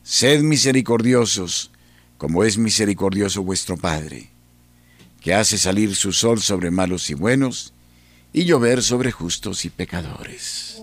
Sed 0.02 0.42
misericordiosos, 0.42 1.70
como 2.18 2.44
es 2.44 2.58
misericordioso 2.58 3.42
vuestro 3.42 3.76
Padre, 3.76 4.30
que 5.20 5.34
hace 5.34 5.58
salir 5.58 5.94
su 5.96 6.12
sol 6.12 6.40
sobre 6.40 6.70
malos 6.70 7.10
y 7.10 7.14
buenos 7.14 7.72
y 8.32 8.44
llover 8.44 8.82
sobre 8.82 9.10
justos 9.10 9.64
y 9.64 9.70
pecadores. 9.70 10.82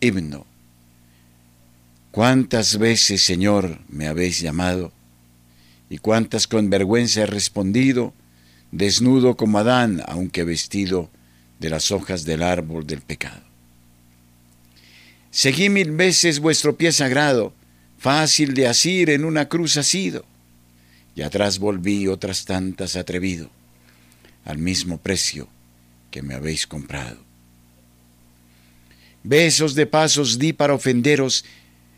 Himno. 0.00 0.46
¿Cuántas 2.10 2.78
veces, 2.78 3.22
Señor, 3.22 3.80
me 3.88 4.06
habéis 4.06 4.40
llamado? 4.40 4.92
Y 5.90 5.98
cuántas 5.98 6.46
con 6.46 6.70
vergüenza 6.70 7.22
he 7.22 7.26
respondido, 7.26 8.14
desnudo 8.72 9.36
como 9.36 9.58
Adán, 9.58 10.02
aunque 10.06 10.44
vestido 10.44 11.10
de 11.58 11.70
las 11.70 11.90
hojas 11.90 12.24
del 12.24 12.42
árbol 12.42 12.86
del 12.86 13.00
pecado. 13.00 13.42
Seguí 15.30 15.68
mil 15.68 15.90
veces 15.92 16.40
vuestro 16.40 16.76
pie 16.76 16.92
sagrado, 16.92 17.52
fácil 17.98 18.54
de 18.54 18.66
asir 18.66 19.10
en 19.10 19.24
una 19.24 19.48
cruz 19.48 19.76
asido, 19.76 20.24
y 21.14 21.22
atrás 21.22 21.58
volví 21.58 22.08
otras 22.08 22.44
tantas 22.44 22.96
atrevido, 22.96 23.50
al 24.44 24.58
mismo 24.58 24.98
precio 24.98 25.48
que 26.10 26.22
me 26.22 26.34
habéis 26.34 26.66
comprado. 26.66 27.25
Besos 29.26 29.74
de 29.74 29.86
pasos 29.86 30.38
di 30.38 30.52
para 30.52 30.72
ofenderos, 30.72 31.44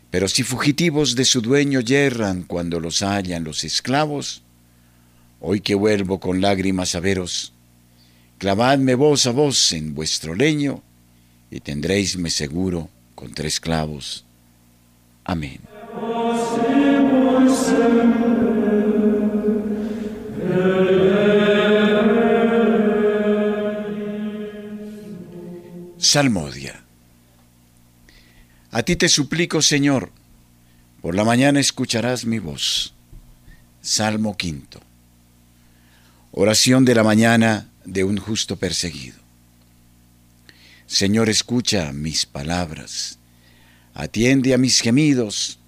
pero 0.09 0.27
si 0.27 0.41
fugitivos 0.41 1.13
de 1.13 1.25
su 1.25 1.41
dueño 1.41 1.79
yerran 1.79 2.41
cuando 2.41 2.79
los 2.79 3.03
hallan 3.03 3.43
los 3.43 3.63
esclavos, 3.63 4.41
hoy 5.39 5.61
que 5.61 5.75
vuelvo 5.75 6.19
con 6.19 6.41
lágrimas 6.41 6.95
a 6.95 6.99
veros, 6.99 7.53
clavadme 8.39 8.95
voz 8.95 9.27
a 9.27 9.31
voz 9.31 9.73
en 9.73 9.93
vuestro 9.93 10.33
leño, 10.33 10.81
y 11.51 11.59
tendréisme 11.59 12.31
seguro 12.31 12.89
con 13.13 13.31
tres 13.31 13.59
clavos. 13.59 14.25
Amén. 15.23 15.59
Salmodia. 25.99 26.78
A 28.71 28.83
ti 28.83 28.95
te 28.95 29.09
suplico, 29.09 29.61
Señor, 29.61 30.11
por 31.01 31.15
la 31.15 31.23
mañana 31.23 31.59
escucharás 31.59 32.25
mi 32.25 32.37
voz. 32.37 32.93
Salmo 33.81 34.37
quinto. 34.37 34.79
Oración 36.31 36.85
de 36.85 36.93
la 36.93 37.03
mañana 37.03 37.69
de 37.85 38.03
un 38.03 38.17
justo 38.17 38.57
perseguido. 38.57 39.17
Señor, 40.85 41.29
escucha 41.29 41.91
mis 41.93 42.25
palabras, 42.25 43.17
atiende 43.93 44.53
a 44.53 44.57
mis 44.57 44.81
gemidos, 44.81 45.59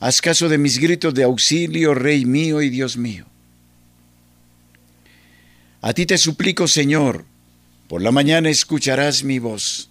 haz 0.00 0.20
caso 0.20 0.48
de 0.48 0.58
mis 0.58 0.78
gritos 0.78 1.14
de 1.14 1.24
auxilio, 1.24 1.94
Rey 1.94 2.24
mío 2.24 2.62
y 2.62 2.70
Dios 2.70 2.96
mío. 2.96 3.26
A 5.82 5.92
ti 5.92 6.06
te 6.06 6.16
suplico, 6.16 6.68
Señor, 6.68 7.24
por 7.88 8.00
la 8.00 8.10
mañana 8.10 8.48
escucharás 8.48 9.24
mi 9.24 9.38
voz, 9.38 9.90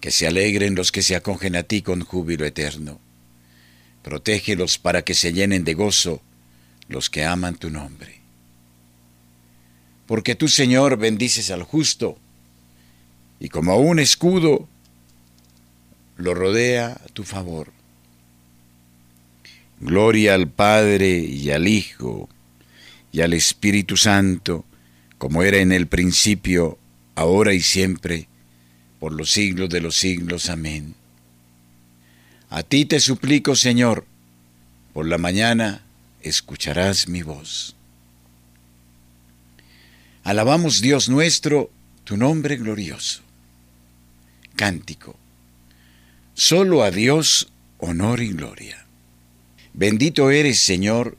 Que 0.00 0.10
se 0.10 0.26
alegren 0.26 0.74
los 0.74 0.92
que 0.92 1.02
se 1.02 1.16
acogen 1.16 1.56
a 1.56 1.62
ti 1.62 1.82
con 1.82 2.04
júbilo 2.04 2.44
eterno. 2.44 3.00
Protégelos 4.02 4.78
para 4.78 5.02
que 5.02 5.14
se 5.14 5.32
llenen 5.32 5.64
de 5.64 5.74
gozo 5.74 6.22
los 6.88 7.10
que 7.10 7.24
aman 7.24 7.56
tu 7.56 7.70
nombre. 7.70 8.20
Porque 10.06 10.34
tú, 10.34 10.48
Señor, 10.48 10.96
bendices 10.96 11.50
al 11.50 11.62
justo, 11.62 12.18
y 13.40 13.50
como 13.50 13.76
un 13.76 13.98
escudo 13.98 14.68
lo 16.16 16.34
rodea 16.34 17.00
a 17.04 17.08
tu 17.12 17.24
favor. 17.24 17.72
Gloria 19.80 20.34
al 20.34 20.48
Padre 20.48 21.18
y 21.18 21.50
al 21.50 21.68
Hijo 21.68 22.28
y 23.12 23.20
al 23.20 23.32
Espíritu 23.32 23.96
Santo, 23.96 24.64
como 25.18 25.42
era 25.42 25.58
en 25.58 25.72
el 25.72 25.86
principio, 25.86 26.78
ahora 27.14 27.54
y 27.54 27.60
siempre, 27.60 28.28
por 29.00 29.12
los 29.12 29.30
siglos 29.30 29.68
de 29.68 29.80
los 29.80 29.96
siglos. 29.96 30.48
Amén. 30.48 30.94
A 32.50 32.62
ti 32.62 32.84
te 32.84 33.00
suplico, 33.00 33.54
Señor, 33.54 34.06
por 34.92 35.06
la 35.06 35.18
mañana 35.18 35.82
escucharás 36.22 37.08
mi 37.08 37.22
voz. 37.22 37.76
Alabamos 40.24 40.80
Dios 40.80 41.08
nuestro, 41.08 41.70
tu 42.04 42.16
nombre 42.16 42.56
glorioso. 42.56 43.22
Cántico. 44.56 45.16
Solo 46.34 46.82
a 46.82 46.90
Dios 46.90 47.48
honor 47.78 48.20
y 48.20 48.28
gloria. 48.28 48.86
Bendito 49.72 50.30
eres, 50.30 50.60
Señor, 50.60 51.16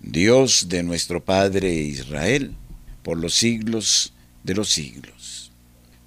Dios 0.00 0.68
de 0.68 0.82
nuestro 0.82 1.24
Padre 1.24 1.72
Israel, 1.72 2.54
por 3.02 3.18
los 3.18 3.34
siglos 3.34 4.12
de 4.44 4.54
los 4.54 4.70
siglos. 4.70 5.47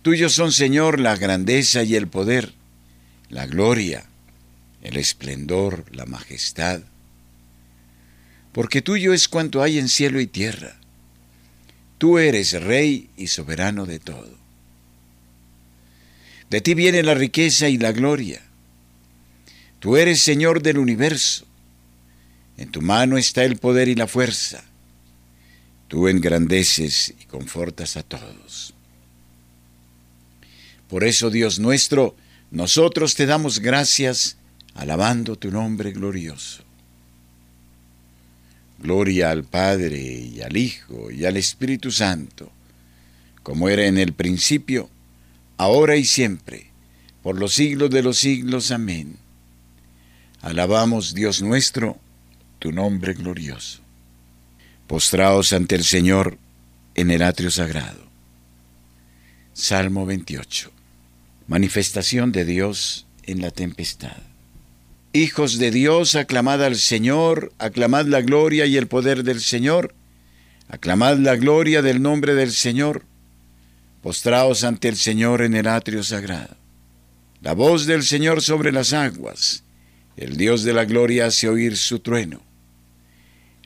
Tuyos 0.02 0.34
son, 0.34 0.52
Señor, 0.52 1.00
la 1.00 1.16
grandeza 1.16 1.84
y 1.84 1.96
el 1.96 2.08
poder, 2.08 2.54
la 3.30 3.46
gloria, 3.46 4.06
el 4.82 4.98
esplendor, 4.98 5.86
la 5.92 6.06
majestad. 6.06 6.82
Porque 8.52 8.82
tuyo 8.82 9.14
es 9.14 9.28
cuanto 9.28 9.62
hay 9.62 9.78
en 9.78 9.88
cielo 9.88 10.20
y 10.20 10.28
tierra. 10.28 10.76
Tú 12.00 12.18
eres 12.18 12.60
Rey 12.64 13.10
y 13.16 13.28
soberano 13.28 13.86
de 13.86 14.00
todo. 14.00 14.36
De 16.50 16.62
ti 16.62 16.74
viene 16.74 17.04
la 17.04 17.14
riqueza 17.14 17.70
y 17.70 17.78
la 17.78 17.92
gloria. 17.92 18.42
Tú 19.80 19.98
eres 19.98 20.22
Señor 20.22 20.64
del 20.64 20.80
universo. 20.80 21.46
En 22.58 22.72
tu 22.72 22.82
mano 22.82 23.18
está 23.18 23.44
el 23.44 23.58
poder 23.58 23.88
y 23.88 23.96
la 23.96 24.08
fuerza. 24.08 24.64
Tú 25.88 26.08
engrandeces 26.08 27.14
y 27.22 27.26
confortas 27.26 27.98
a 27.98 28.04
todos. 28.04 28.71
Por 30.92 31.06
eso, 31.06 31.30
Dios 31.30 31.58
nuestro, 31.58 32.18
nosotros 32.52 33.16
te 33.16 33.26
damos 33.26 33.60
gracias 33.60 34.36
alabando 34.76 35.38
tu 35.38 35.50
nombre 35.50 35.94
glorioso. 35.94 36.66
Gloria 38.78 39.32
al 39.32 39.46
Padre 39.46 40.02
y 40.02 40.42
al 40.42 40.58
Hijo 40.58 41.10
y 41.10 41.24
al 41.24 41.38
Espíritu 41.38 41.92
Santo, 41.92 42.52
como 43.42 43.70
era 43.70 43.86
en 43.86 43.98
el 43.98 44.12
principio, 44.12 44.90
ahora 45.56 45.96
y 45.96 46.04
siempre, 46.04 46.72
por 47.24 47.40
los 47.40 47.54
siglos 47.54 47.90
de 47.90 48.04
los 48.04 48.18
siglos. 48.18 48.70
Amén. 48.72 49.16
Alabamos, 50.42 51.14
Dios 51.14 51.42
nuestro, 51.42 51.98
tu 52.60 52.74
nombre 52.74 53.14
glorioso. 53.14 53.80
Postraos 54.88 55.54
ante 55.54 55.76
el 55.76 55.86
Señor 55.86 56.38
en 56.96 57.12
el 57.12 57.22
atrio 57.22 57.50
sagrado. 57.50 58.02
Salmo 59.54 60.06
28. 60.06 60.81
Manifestación 61.52 62.32
de 62.32 62.46
Dios 62.46 63.08
en 63.24 63.42
la 63.42 63.52
tempestad. 63.52 64.16
Hijos 65.12 65.58
de 65.58 65.70
Dios, 65.70 66.16
aclamad 66.16 66.64
al 66.64 66.78
Señor, 66.78 67.52
aclamad 67.60 68.06
la 68.06 68.22
gloria 68.22 68.66
y 68.68 68.78
el 68.78 68.88
poder 68.88 69.26
del 69.26 69.42
Señor, 69.42 69.94
aclamad 70.70 71.18
la 71.18 71.36
gloria 71.36 71.82
del 71.82 72.02
nombre 72.02 72.36
del 72.36 72.54
Señor, 72.54 73.04
postraos 74.02 74.64
ante 74.64 74.88
el 74.88 74.96
Señor 74.96 75.42
en 75.42 75.54
el 75.54 75.68
atrio 75.68 76.04
sagrado. 76.04 76.56
La 77.42 77.52
voz 77.52 77.86
del 77.86 78.04
Señor 78.04 78.42
sobre 78.42 78.72
las 78.72 78.94
aguas, 78.94 79.66
el 80.16 80.38
Dios 80.38 80.64
de 80.64 80.72
la 80.72 80.86
gloria 80.86 81.26
hace 81.26 81.50
oír 81.50 81.76
su 81.76 82.00
trueno 82.00 82.42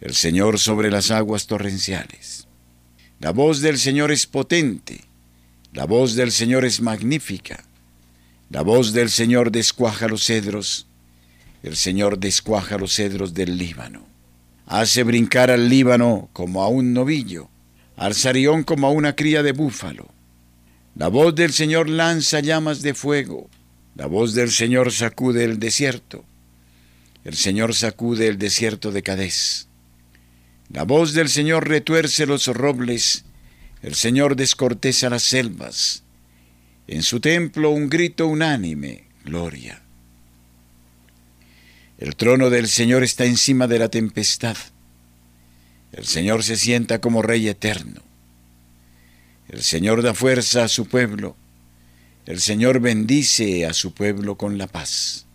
el 0.02 0.16
Señor 0.16 0.60
sobre 0.60 0.90
las 0.90 1.12
aguas 1.12 1.46
torrenciales. 1.46 2.48
La 3.20 3.32
voz 3.32 3.62
del 3.62 3.78
Señor 3.78 4.12
es 4.12 4.26
potente, 4.26 5.02
la 5.72 5.86
voz 5.86 6.16
del 6.16 6.32
Señor 6.32 6.66
es 6.66 6.82
magnífica, 6.82 7.65
la 8.50 8.62
voz 8.62 8.94
del 8.94 9.10
Señor 9.10 9.52
descuaja 9.52 10.08
los 10.08 10.24
cedros, 10.26 10.88
el 11.64 11.76
Señor 11.76 12.20
descuaja 12.20 12.78
los 12.78 12.94
cedros 12.94 13.34
del 13.34 13.58
Líbano. 13.58 14.06
Hace 14.68 15.04
brincar 15.04 15.50
al 15.50 15.68
Líbano 15.68 16.30
como 16.32 16.64
a 16.64 16.68
un 16.68 16.94
novillo, 16.94 17.50
al 17.98 18.14
Sarión 18.14 18.64
como 18.64 18.88
a 18.88 18.92
una 18.92 19.16
cría 19.16 19.42
de 19.42 19.52
búfalo. 19.52 20.10
La 20.96 21.08
voz 21.08 21.36
del 21.36 21.54
Señor 21.54 21.90
lanza 21.90 22.40
llamas 22.40 22.82
de 22.82 22.94
fuego, 22.94 23.50
la 23.96 24.06
voz 24.06 24.34
del 24.34 24.52
Señor 24.52 24.92
sacude 24.92 25.44
el 25.44 25.60
desierto. 25.60 26.24
El 27.24 27.36
Señor 27.36 27.74
sacude 27.74 28.28
el 28.28 28.38
desierto 28.38 28.92
de 28.92 29.02
Cadés. 29.02 29.68
La 30.70 30.84
voz 30.84 31.14
del 31.14 31.30
Señor 31.30 31.68
retuerce 31.68 32.26
los 32.26 32.48
robles, 32.48 33.26
el 33.82 33.96
Señor 33.96 34.36
descorteza 34.36 35.10
las 35.10 35.24
selvas. 35.24 36.05
En 36.88 37.02
su 37.02 37.20
templo 37.20 37.72
un 37.72 37.90
grito 37.90 38.28
unánime, 38.28 39.06
gloria. 39.24 39.82
El 41.98 42.16
trono 42.16 42.50
del 42.50 42.68
Señor 42.68 43.04
está 43.04 43.26
encima 43.26 43.68
de 43.68 43.80
la 43.80 43.90
tempestad. 43.90 44.58
El 45.92 46.06
Señor 46.06 46.44
se 46.44 46.58
sienta 46.58 47.00
como 47.00 47.22
Rey 47.22 47.48
eterno. 47.48 48.02
El 49.48 49.64
Señor 49.64 50.02
da 50.02 50.14
fuerza 50.14 50.66
a 50.66 50.68
su 50.68 50.88
pueblo. 50.88 51.36
El 52.26 52.42
Señor 52.42 52.80
bendice 52.80 53.66
a 53.66 53.74
su 53.74 53.94
pueblo 53.94 54.36
con 54.36 54.58
la 54.58 54.68
paz. 54.68 55.26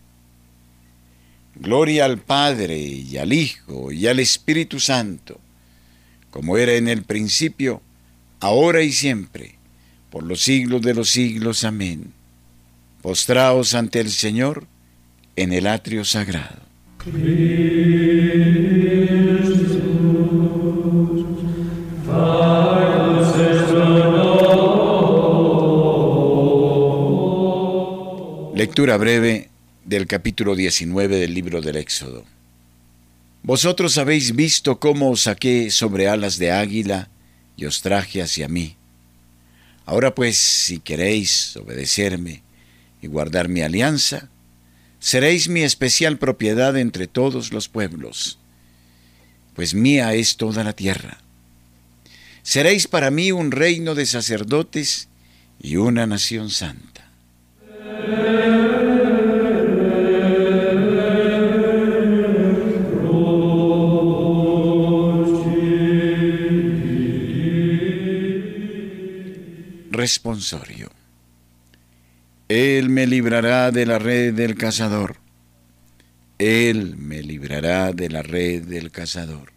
Gloria 1.55 2.05
al 2.05 2.19
Padre 2.19 2.77
y 2.77 3.17
al 3.17 3.33
Hijo 3.33 3.91
y 3.91 4.07
al 4.07 4.19
Espíritu 4.19 4.79
Santo, 4.79 5.39
como 6.29 6.57
era 6.57 6.73
en 6.73 6.87
el 6.87 7.03
principio, 7.03 7.81
ahora 8.39 8.83
y 8.83 8.91
siempre, 8.91 9.55
por 10.11 10.23
los 10.23 10.41
siglos 10.41 10.81
de 10.83 10.93
los 10.93 11.09
siglos. 11.09 11.63
Amén. 11.63 12.13
Postraos 13.01 13.73
ante 13.73 13.99
el 13.99 14.11
Señor 14.11 14.67
en 15.35 15.53
el 15.53 15.65
atrio 15.65 16.05
sagrado. 16.05 16.61
Lectura 28.53 28.97
breve 28.97 29.49
del 29.85 30.05
capítulo 30.05 30.55
19 30.55 31.17
del 31.17 31.33
libro 31.33 31.61
del 31.61 31.77
Éxodo. 31.77 32.25
Vosotros 33.41 33.97
habéis 33.97 34.35
visto 34.35 34.79
cómo 34.79 35.09
os 35.09 35.21
saqué 35.21 35.71
sobre 35.71 36.07
alas 36.07 36.37
de 36.37 36.51
águila 36.51 37.09
y 37.57 37.65
os 37.65 37.81
traje 37.81 38.21
hacia 38.21 38.47
mí. 38.47 38.77
Ahora 39.85 40.13
pues, 40.15 40.37
si 40.37 40.79
queréis 40.79 41.55
obedecerme 41.57 42.43
y 43.01 43.07
guardar 43.07 43.49
mi 43.49 43.61
alianza, 43.61 44.29
seréis 44.99 45.49
mi 45.49 45.63
especial 45.63 46.17
propiedad 46.17 46.77
entre 46.77 47.07
todos 47.07 47.51
los 47.51 47.67
pueblos, 47.67 48.37
pues 49.55 49.73
mía 49.73 50.13
es 50.13 50.37
toda 50.37 50.63
la 50.63 50.73
tierra. 50.73 51.17
Seréis 52.43 52.87
para 52.87 53.11
mí 53.11 53.31
un 53.31 53.51
reino 53.51 53.95
de 53.95 54.05
sacerdotes 54.05 55.07
y 55.61 55.75
una 55.75 56.07
nación 56.07 56.49
santa. 56.49 57.09
Responsorio. 70.01 70.89
Él 72.49 72.89
me 72.89 73.05
librará 73.05 73.69
de 73.69 73.85
la 73.85 73.99
red 73.99 74.33
del 74.33 74.55
cazador. 74.55 75.17
Él 76.39 76.97
me 76.97 77.21
librará 77.21 77.93
de 77.93 78.09
la 78.09 78.23
red 78.23 78.63
del 78.63 78.89
cazador. 78.89 79.53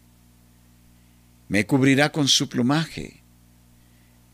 Me 1.48 1.64
cubrirá 1.64 2.12
con 2.12 2.28
su 2.28 2.50
plumaje. 2.50 3.22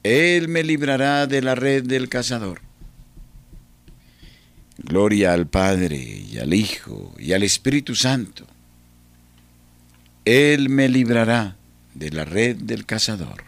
Él 0.02 0.48
me 0.48 0.64
librará 0.64 1.28
de 1.28 1.42
la 1.42 1.54
red 1.54 1.84
del 1.84 2.08
cazador. 2.08 2.60
Gloria 4.78 5.32
al 5.32 5.46
Padre 5.46 5.96
y 5.96 6.38
al 6.38 6.52
Hijo 6.52 7.14
y 7.20 7.34
al 7.34 7.44
Espíritu 7.44 7.94
Santo. 7.94 8.48
Él 10.24 10.70
me 10.70 10.88
librará 10.88 11.54
de 11.94 12.10
la 12.10 12.24
red 12.24 12.56
del 12.56 12.84
cazador. 12.84 13.44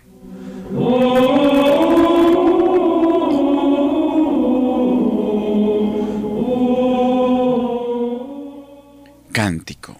Cántico. 9.42 9.98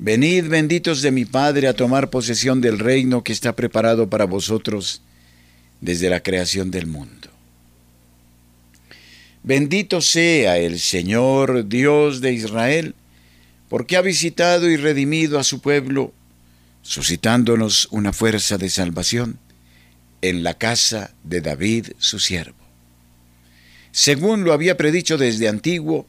Venid 0.00 0.48
benditos 0.48 1.02
de 1.02 1.12
mi 1.12 1.24
Padre 1.24 1.68
a 1.68 1.72
tomar 1.72 2.10
posesión 2.10 2.60
del 2.60 2.80
reino 2.80 3.22
que 3.22 3.32
está 3.32 3.54
preparado 3.54 4.10
para 4.10 4.24
vosotros 4.24 5.02
desde 5.80 6.10
la 6.10 6.20
creación 6.20 6.72
del 6.72 6.88
mundo. 6.88 7.28
Bendito 9.44 10.00
sea 10.00 10.58
el 10.58 10.80
Señor 10.80 11.68
Dios 11.68 12.20
de 12.22 12.32
Israel, 12.32 12.96
porque 13.68 13.96
ha 13.96 14.00
visitado 14.00 14.68
y 14.68 14.76
redimido 14.76 15.38
a 15.38 15.44
su 15.44 15.60
pueblo, 15.60 16.12
suscitándonos 16.82 17.86
una 17.92 18.12
fuerza 18.12 18.58
de 18.58 18.68
salvación 18.68 19.38
en 20.22 20.42
la 20.42 20.54
casa 20.54 21.14
de 21.22 21.40
David 21.40 21.92
su 21.98 22.18
siervo. 22.18 22.66
Según 23.92 24.42
lo 24.42 24.52
había 24.52 24.76
predicho 24.76 25.18
desde 25.18 25.46
antiguo, 25.46 26.08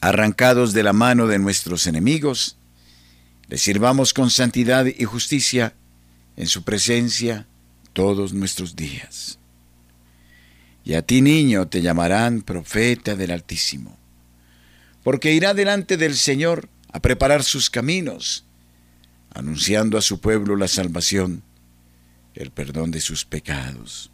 arrancados 0.00 0.72
de 0.72 0.82
la 0.82 0.92
mano 0.92 1.26
de 1.26 1.38
nuestros 1.38 1.86
enemigos, 1.86 2.56
le 3.48 3.58
sirvamos 3.58 4.12
con 4.12 4.30
santidad 4.30 4.86
y 4.86 5.04
justicia 5.04 5.74
en 6.36 6.46
su 6.46 6.62
presencia 6.62 7.46
todos 7.92 8.32
nuestros 8.32 8.76
días. 8.76 9.38
Y 10.84 10.94
a 10.94 11.02
ti, 11.02 11.20
niño, 11.20 11.68
te 11.68 11.82
llamarán 11.82 12.42
profeta 12.42 13.16
del 13.16 13.30
Altísimo, 13.30 13.98
porque 15.02 15.32
irá 15.32 15.54
delante 15.54 15.96
del 15.96 16.14
Señor 16.14 16.68
a 16.92 17.00
preparar 17.00 17.42
sus 17.42 17.70
caminos, 17.70 18.44
anunciando 19.34 19.98
a 19.98 20.02
su 20.02 20.20
pueblo 20.20 20.56
la 20.56 20.68
salvación, 20.68 21.42
el 22.34 22.50
perdón 22.50 22.90
de 22.90 23.00
sus 23.00 23.24
pecados. 23.24 24.10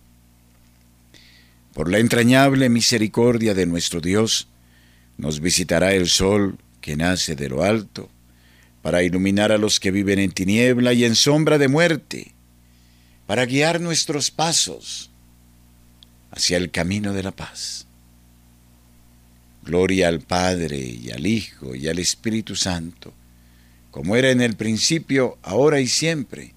Por 1.73 1.91
la 1.91 1.99
entrañable 1.99 2.69
misericordia 2.69 3.55
de 3.55 3.67
nuestro 3.67 4.01
Dios, 4.01 4.49
nos 5.17 5.41
visitará 5.41 5.95
el 5.95 6.09
sol 6.09 6.59
que 6.81 6.97
nace 6.97 7.37
de 7.37 7.49
lo 7.49 7.63
alto, 7.63 8.11
para 8.83 9.03
iluminar 9.03 9.53
a 9.53 9.59
los 9.59 9.81
que 9.81 9.91
viven 9.91 10.19
en 10.19 10.33
tiniebla 10.33 10.93
y 10.93 11.05
en 11.05 11.15
sombra 11.15 11.57
de 11.57 11.69
muerte, 11.69 12.33
para 13.27 13.47
guiar 13.47 13.81
nuestros 13.81 14.31
pasos 14.31 15.11
hacia 16.31 16.59
el 16.59 16.71
camino 16.71 17.13
de 17.13 17.23
la 17.23 17.31
paz. 17.31 17.87
Gloria 19.65 20.09
al 20.09 20.21
Padre 20.21 20.79
y 20.79 21.11
al 21.11 21.27
Hijo 21.27 21.75
y 21.75 21.89
al 21.89 21.99
Espíritu 21.99 22.55
Santo, 22.55 23.15
como 23.91 24.17
era 24.17 24.31
en 24.31 24.43
el 24.43 24.57
principio, 24.57 25.39
ahora 25.43 25.81
y 25.81 25.87
siempre, 25.87 26.53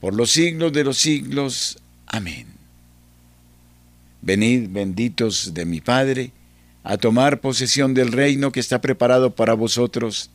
por 0.00 0.14
los 0.14 0.32
siglos 0.32 0.72
de 0.72 0.84
los 0.84 0.98
siglos. 0.98 1.78
Amén. 2.06 2.46
Venid 4.20 4.68
benditos 4.68 5.54
de 5.54 5.64
mi 5.64 5.80
Padre, 5.80 6.32
a 6.88 6.98
tomar 6.98 7.40
posesión 7.40 7.94
del 7.94 8.12
reino 8.12 8.52
que 8.52 8.60
está 8.60 8.80
preparado 8.80 9.34
para 9.34 9.54
vosotros 9.54 10.30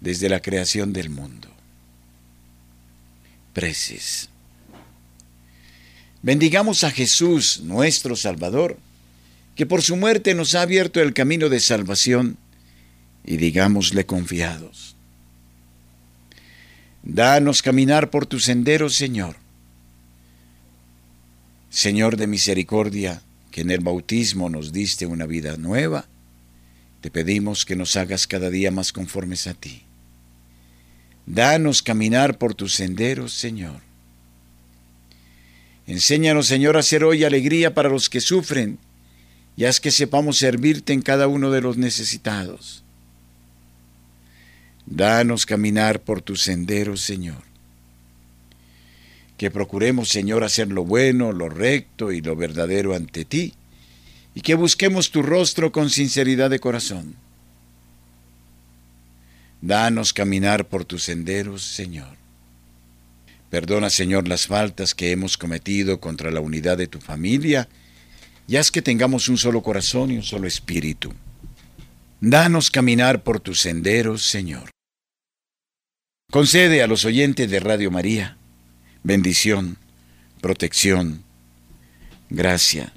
desde 0.00 0.28
la 0.28 0.40
creación 0.40 0.92
del 0.92 1.10
mundo. 1.10 1.48
Preces. 3.52 4.28
Bendigamos 6.22 6.84
a 6.84 6.92
Jesús, 6.92 7.62
nuestro 7.64 8.14
Salvador, 8.14 8.78
que 9.56 9.66
por 9.66 9.82
su 9.82 9.96
muerte 9.96 10.36
nos 10.36 10.54
ha 10.54 10.62
abierto 10.62 11.02
el 11.02 11.14
camino 11.14 11.48
de 11.48 11.58
salvación, 11.58 12.36
y 13.26 13.36
digámosle 13.36 14.06
confiados. 14.06 14.94
Danos 17.02 17.60
caminar 17.60 18.10
por 18.10 18.24
tus 18.24 18.44
senderos, 18.44 18.94
Señor. 18.94 19.34
Señor 21.70 22.16
de 22.16 22.28
misericordia, 22.28 23.20
en 23.60 23.70
el 23.70 23.80
bautismo 23.80 24.48
nos 24.48 24.72
diste 24.72 25.06
una 25.06 25.26
vida 25.26 25.56
nueva, 25.56 26.06
te 27.00 27.10
pedimos 27.10 27.64
que 27.64 27.76
nos 27.76 27.96
hagas 27.96 28.26
cada 28.26 28.50
día 28.50 28.70
más 28.70 28.92
conformes 28.92 29.46
a 29.46 29.54
ti. 29.54 29.82
Danos 31.26 31.82
caminar 31.82 32.38
por 32.38 32.54
tus 32.54 32.74
senderos, 32.74 33.32
Señor. 33.32 33.80
Enséñanos, 35.86 36.46
Señor, 36.46 36.76
a 36.76 36.80
hacer 36.80 37.04
hoy 37.04 37.24
alegría 37.24 37.74
para 37.74 37.88
los 37.88 38.08
que 38.08 38.20
sufren 38.20 38.78
y 39.56 39.64
haz 39.64 39.80
que 39.80 39.90
sepamos 39.90 40.38
servirte 40.38 40.92
en 40.92 41.02
cada 41.02 41.28
uno 41.28 41.50
de 41.50 41.60
los 41.60 41.76
necesitados. 41.76 42.84
Danos 44.86 45.46
caminar 45.46 46.00
por 46.00 46.22
tus 46.22 46.42
senderos, 46.42 47.00
Señor 47.00 47.47
que 49.38 49.52
procuremos, 49.52 50.08
Señor, 50.08 50.42
hacer 50.42 50.68
lo 50.68 50.84
bueno, 50.84 51.32
lo 51.32 51.48
recto 51.48 52.10
y 52.10 52.20
lo 52.20 52.34
verdadero 52.34 52.94
ante 52.94 53.24
ti, 53.24 53.54
y 54.34 54.40
que 54.40 54.56
busquemos 54.56 55.12
tu 55.12 55.22
rostro 55.22 55.70
con 55.70 55.90
sinceridad 55.90 56.50
de 56.50 56.58
corazón. 56.58 57.14
Danos 59.62 60.12
caminar 60.12 60.68
por 60.68 60.84
tus 60.84 61.04
senderos, 61.04 61.62
Señor. 61.62 62.16
Perdona, 63.48 63.90
Señor, 63.90 64.26
las 64.26 64.48
faltas 64.48 64.94
que 64.94 65.12
hemos 65.12 65.38
cometido 65.38 66.00
contra 66.00 66.32
la 66.32 66.40
unidad 66.40 66.76
de 66.76 66.88
tu 66.88 67.00
familia, 67.00 67.68
y 68.48 68.56
haz 68.56 68.72
que 68.72 68.82
tengamos 68.82 69.28
un 69.28 69.38
solo 69.38 69.62
corazón 69.62 70.10
y 70.10 70.16
un 70.16 70.24
solo 70.24 70.48
espíritu. 70.48 71.14
Danos 72.20 72.70
caminar 72.70 73.22
por 73.22 73.38
tus 73.38 73.60
senderos, 73.60 74.22
Señor. 74.22 74.70
Concede 76.30 76.82
a 76.82 76.88
los 76.88 77.04
oyentes 77.04 77.48
de 77.48 77.60
Radio 77.60 77.90
María 77.90 78.37
bendición, 79.08 79.78
protección, 80.42 81.24
gracia 82.28 82.92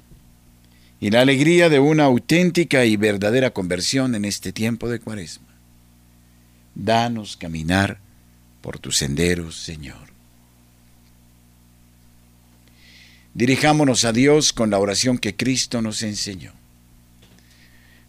y 1.00 1.08
la 1.08 1.22
alegría 1.22 1.70
de 1.70 1.78
una 1.78 2.04
auténtica 2.04 2.84
y 2.84 2.96
verdadera 2.96 3.50
conversión 3.54 4.14
en 4.14 4.26
este 4.26 4.52
tiempo 4.52 4.90
de 4.90 5.00
cuaresma. 5.00 5.48
Danos 6.74 7.38
caminar 7.38 7.98
por 8.60 8.78
tus 8.78 8.98
senderos, 8.98 9.56
Señor. 9.56 10.12
Dirijámonos 13.32 14.04
a 14.04 14.12
Dios 14.12 14.52
con 14.52 14.68
la 14.68 14.78
oración 14.78 15.16
que 15.16 15.34
Cristo 15.34 15.80
nos 15.80 16.02
enseñó. 16.02 16.52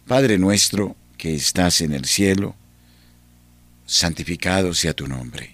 Padre 0.06 0.36
nuestro 0.36 0.94
que 1.16 1.34
estás 1.34 1.80
en 1.80 1.94
el 1.94 2.04
cielo, 2.04 2.54
santificado 3.86 4.74
sea 4.74 4.92
tu 4.92 5.08
nombre. 5.08 5.53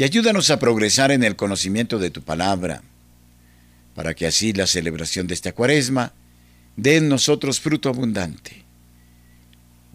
y 0.00 0.02
ayúdanos 0.02 0.48
a 0.48 0.58
progresar 0.58 1.10
en 1.10 1.22
el 1.22 1.36
conocimiento 1.36 1.98
de 1.98 2.08
tu 2.08 2.22
palabra, 2.22 2.82
para 3.94 4.14
que 4.14 4.26
así 4.26 4.54
la 4.54 4.66
celebración 4.66 5.26
de 5.26 5.34
esta 5.34 5.52
cuaresma 5.52 6.14
dé 6.74 6.96
en 6.96 7.10
nosotros 7.10 7.60
fruto 7.60 7.90
abundante. 7.90 8.64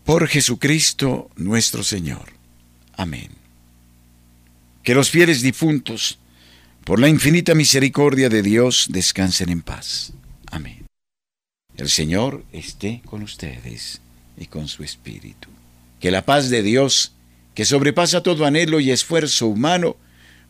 Por 0.04 0.28
Jesucristo 0.28 1.32
nuestro 1.38 1.82
Señor. 1.84 2.34
Amén. 2.96 3.32
Que 4.84 4.94
los 4.94 5.10
fieles 5.10 5.42
difuntos, 5.42 6.20
por 6.84 7.00
la 7.00 7.10
infinita 7.10 7.56
misericordia 7.56 8.30
de 8.30 8.44
Dios, 8.44 8.86
descansen 8.90 9.50
en 9.50 9.64
paz. 9.64 10.14
Amén. 10.52 10.86
El 11.78 11.90
Señor 11.90 12.46
esté 12.52 13.02
con 13.06 13.24
ustedes 13.24 14.02
y 14.38 14.46
con 14.46 14.68
su 14.68 14.84
Espíritu. 14.84 15.50
Que 16.00 16.12
la 16.12 16.24
paz 16.24 16.52
de 16.52 16.62
Dios, 16.62 17.15
que 17.56 17.66
sobrepasa 17.66 18.22
todo 18.22 18.46
anhelo 18.46 18.82
y 18.82 18.92
esfuerzo 18.92 19.48
humano, 19.48 19.96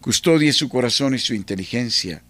custodie 0.01 0.51
su 0.51 0.67
corazón 0.67 1.13
y 1.13 1.19
su 1.19 1.35
inteligencia 1.35 2.23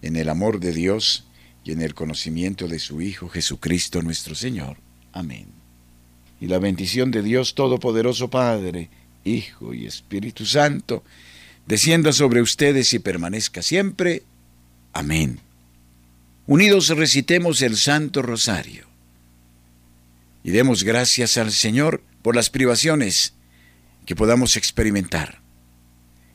en 0.00 0.16
el 0.16 0.30
amor 0.30 0.58
de 0.58 0.72
Dios 0.72 1.26
y 1.64 1.72
en 1.72 1.82
el 1.82 1.94
conocimiento 1.94 2.66
de 2.66 2.78
su 2.78 3.02
Hijo 3.02 3.28
Jesucristo 3.28 4.00
nuestro 4.00 4.34
Señor. 4.34 4.78
Amén. 5.12 5.48
Y 6.40 6.46
la 6.48 6.58
bendición 6.58 7.10
de 7.10 7.22
Dios 7.22 7.54
Todopoderoso 7.54 8.30
Padre, 8.30 8.88
Hijo 9.22 9.74
y 9.74 9.86
Espíritu 9.86 10.46
Santo, 10.46 11.04
descienda 11.66 12.12
sobre 12.12 12.40
ustedes 12.40 12.94
y 12.94 12.98
permanezca 12.98 13.60
siempre. 13.60 14.22
Amén. 14.94 15.40
Unidos 16.46 16.88
recitemos 16.88 17.60
el 17.60 17.76
Santo 17.76 18.22
Rosario 18.22 18.86
y 20.42 20.50
demos 20.50 20.84
gracias 20.84 21.36
al 21.36 21.52
Señor 21.52 22.02
por 22.22 22.34
las 22.34 22.48
privaciones 22.50 23.34
que 24.04 24.16
podamos 24.16 24.56
experimentar, 24.56 25.40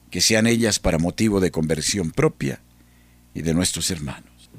que 0.10 0.22
sean 0.22 0.48
ellas 0.48 0.80
para 0.80 0.98
motivo 0.98 1.40
de 1.40 1.52
conversión 1.52 2.12
propia 2.12 2.62
y 3.34 3.42
de 3.42 3.54
nuestros 3.54 3.92
hermanos. 3.92 4.50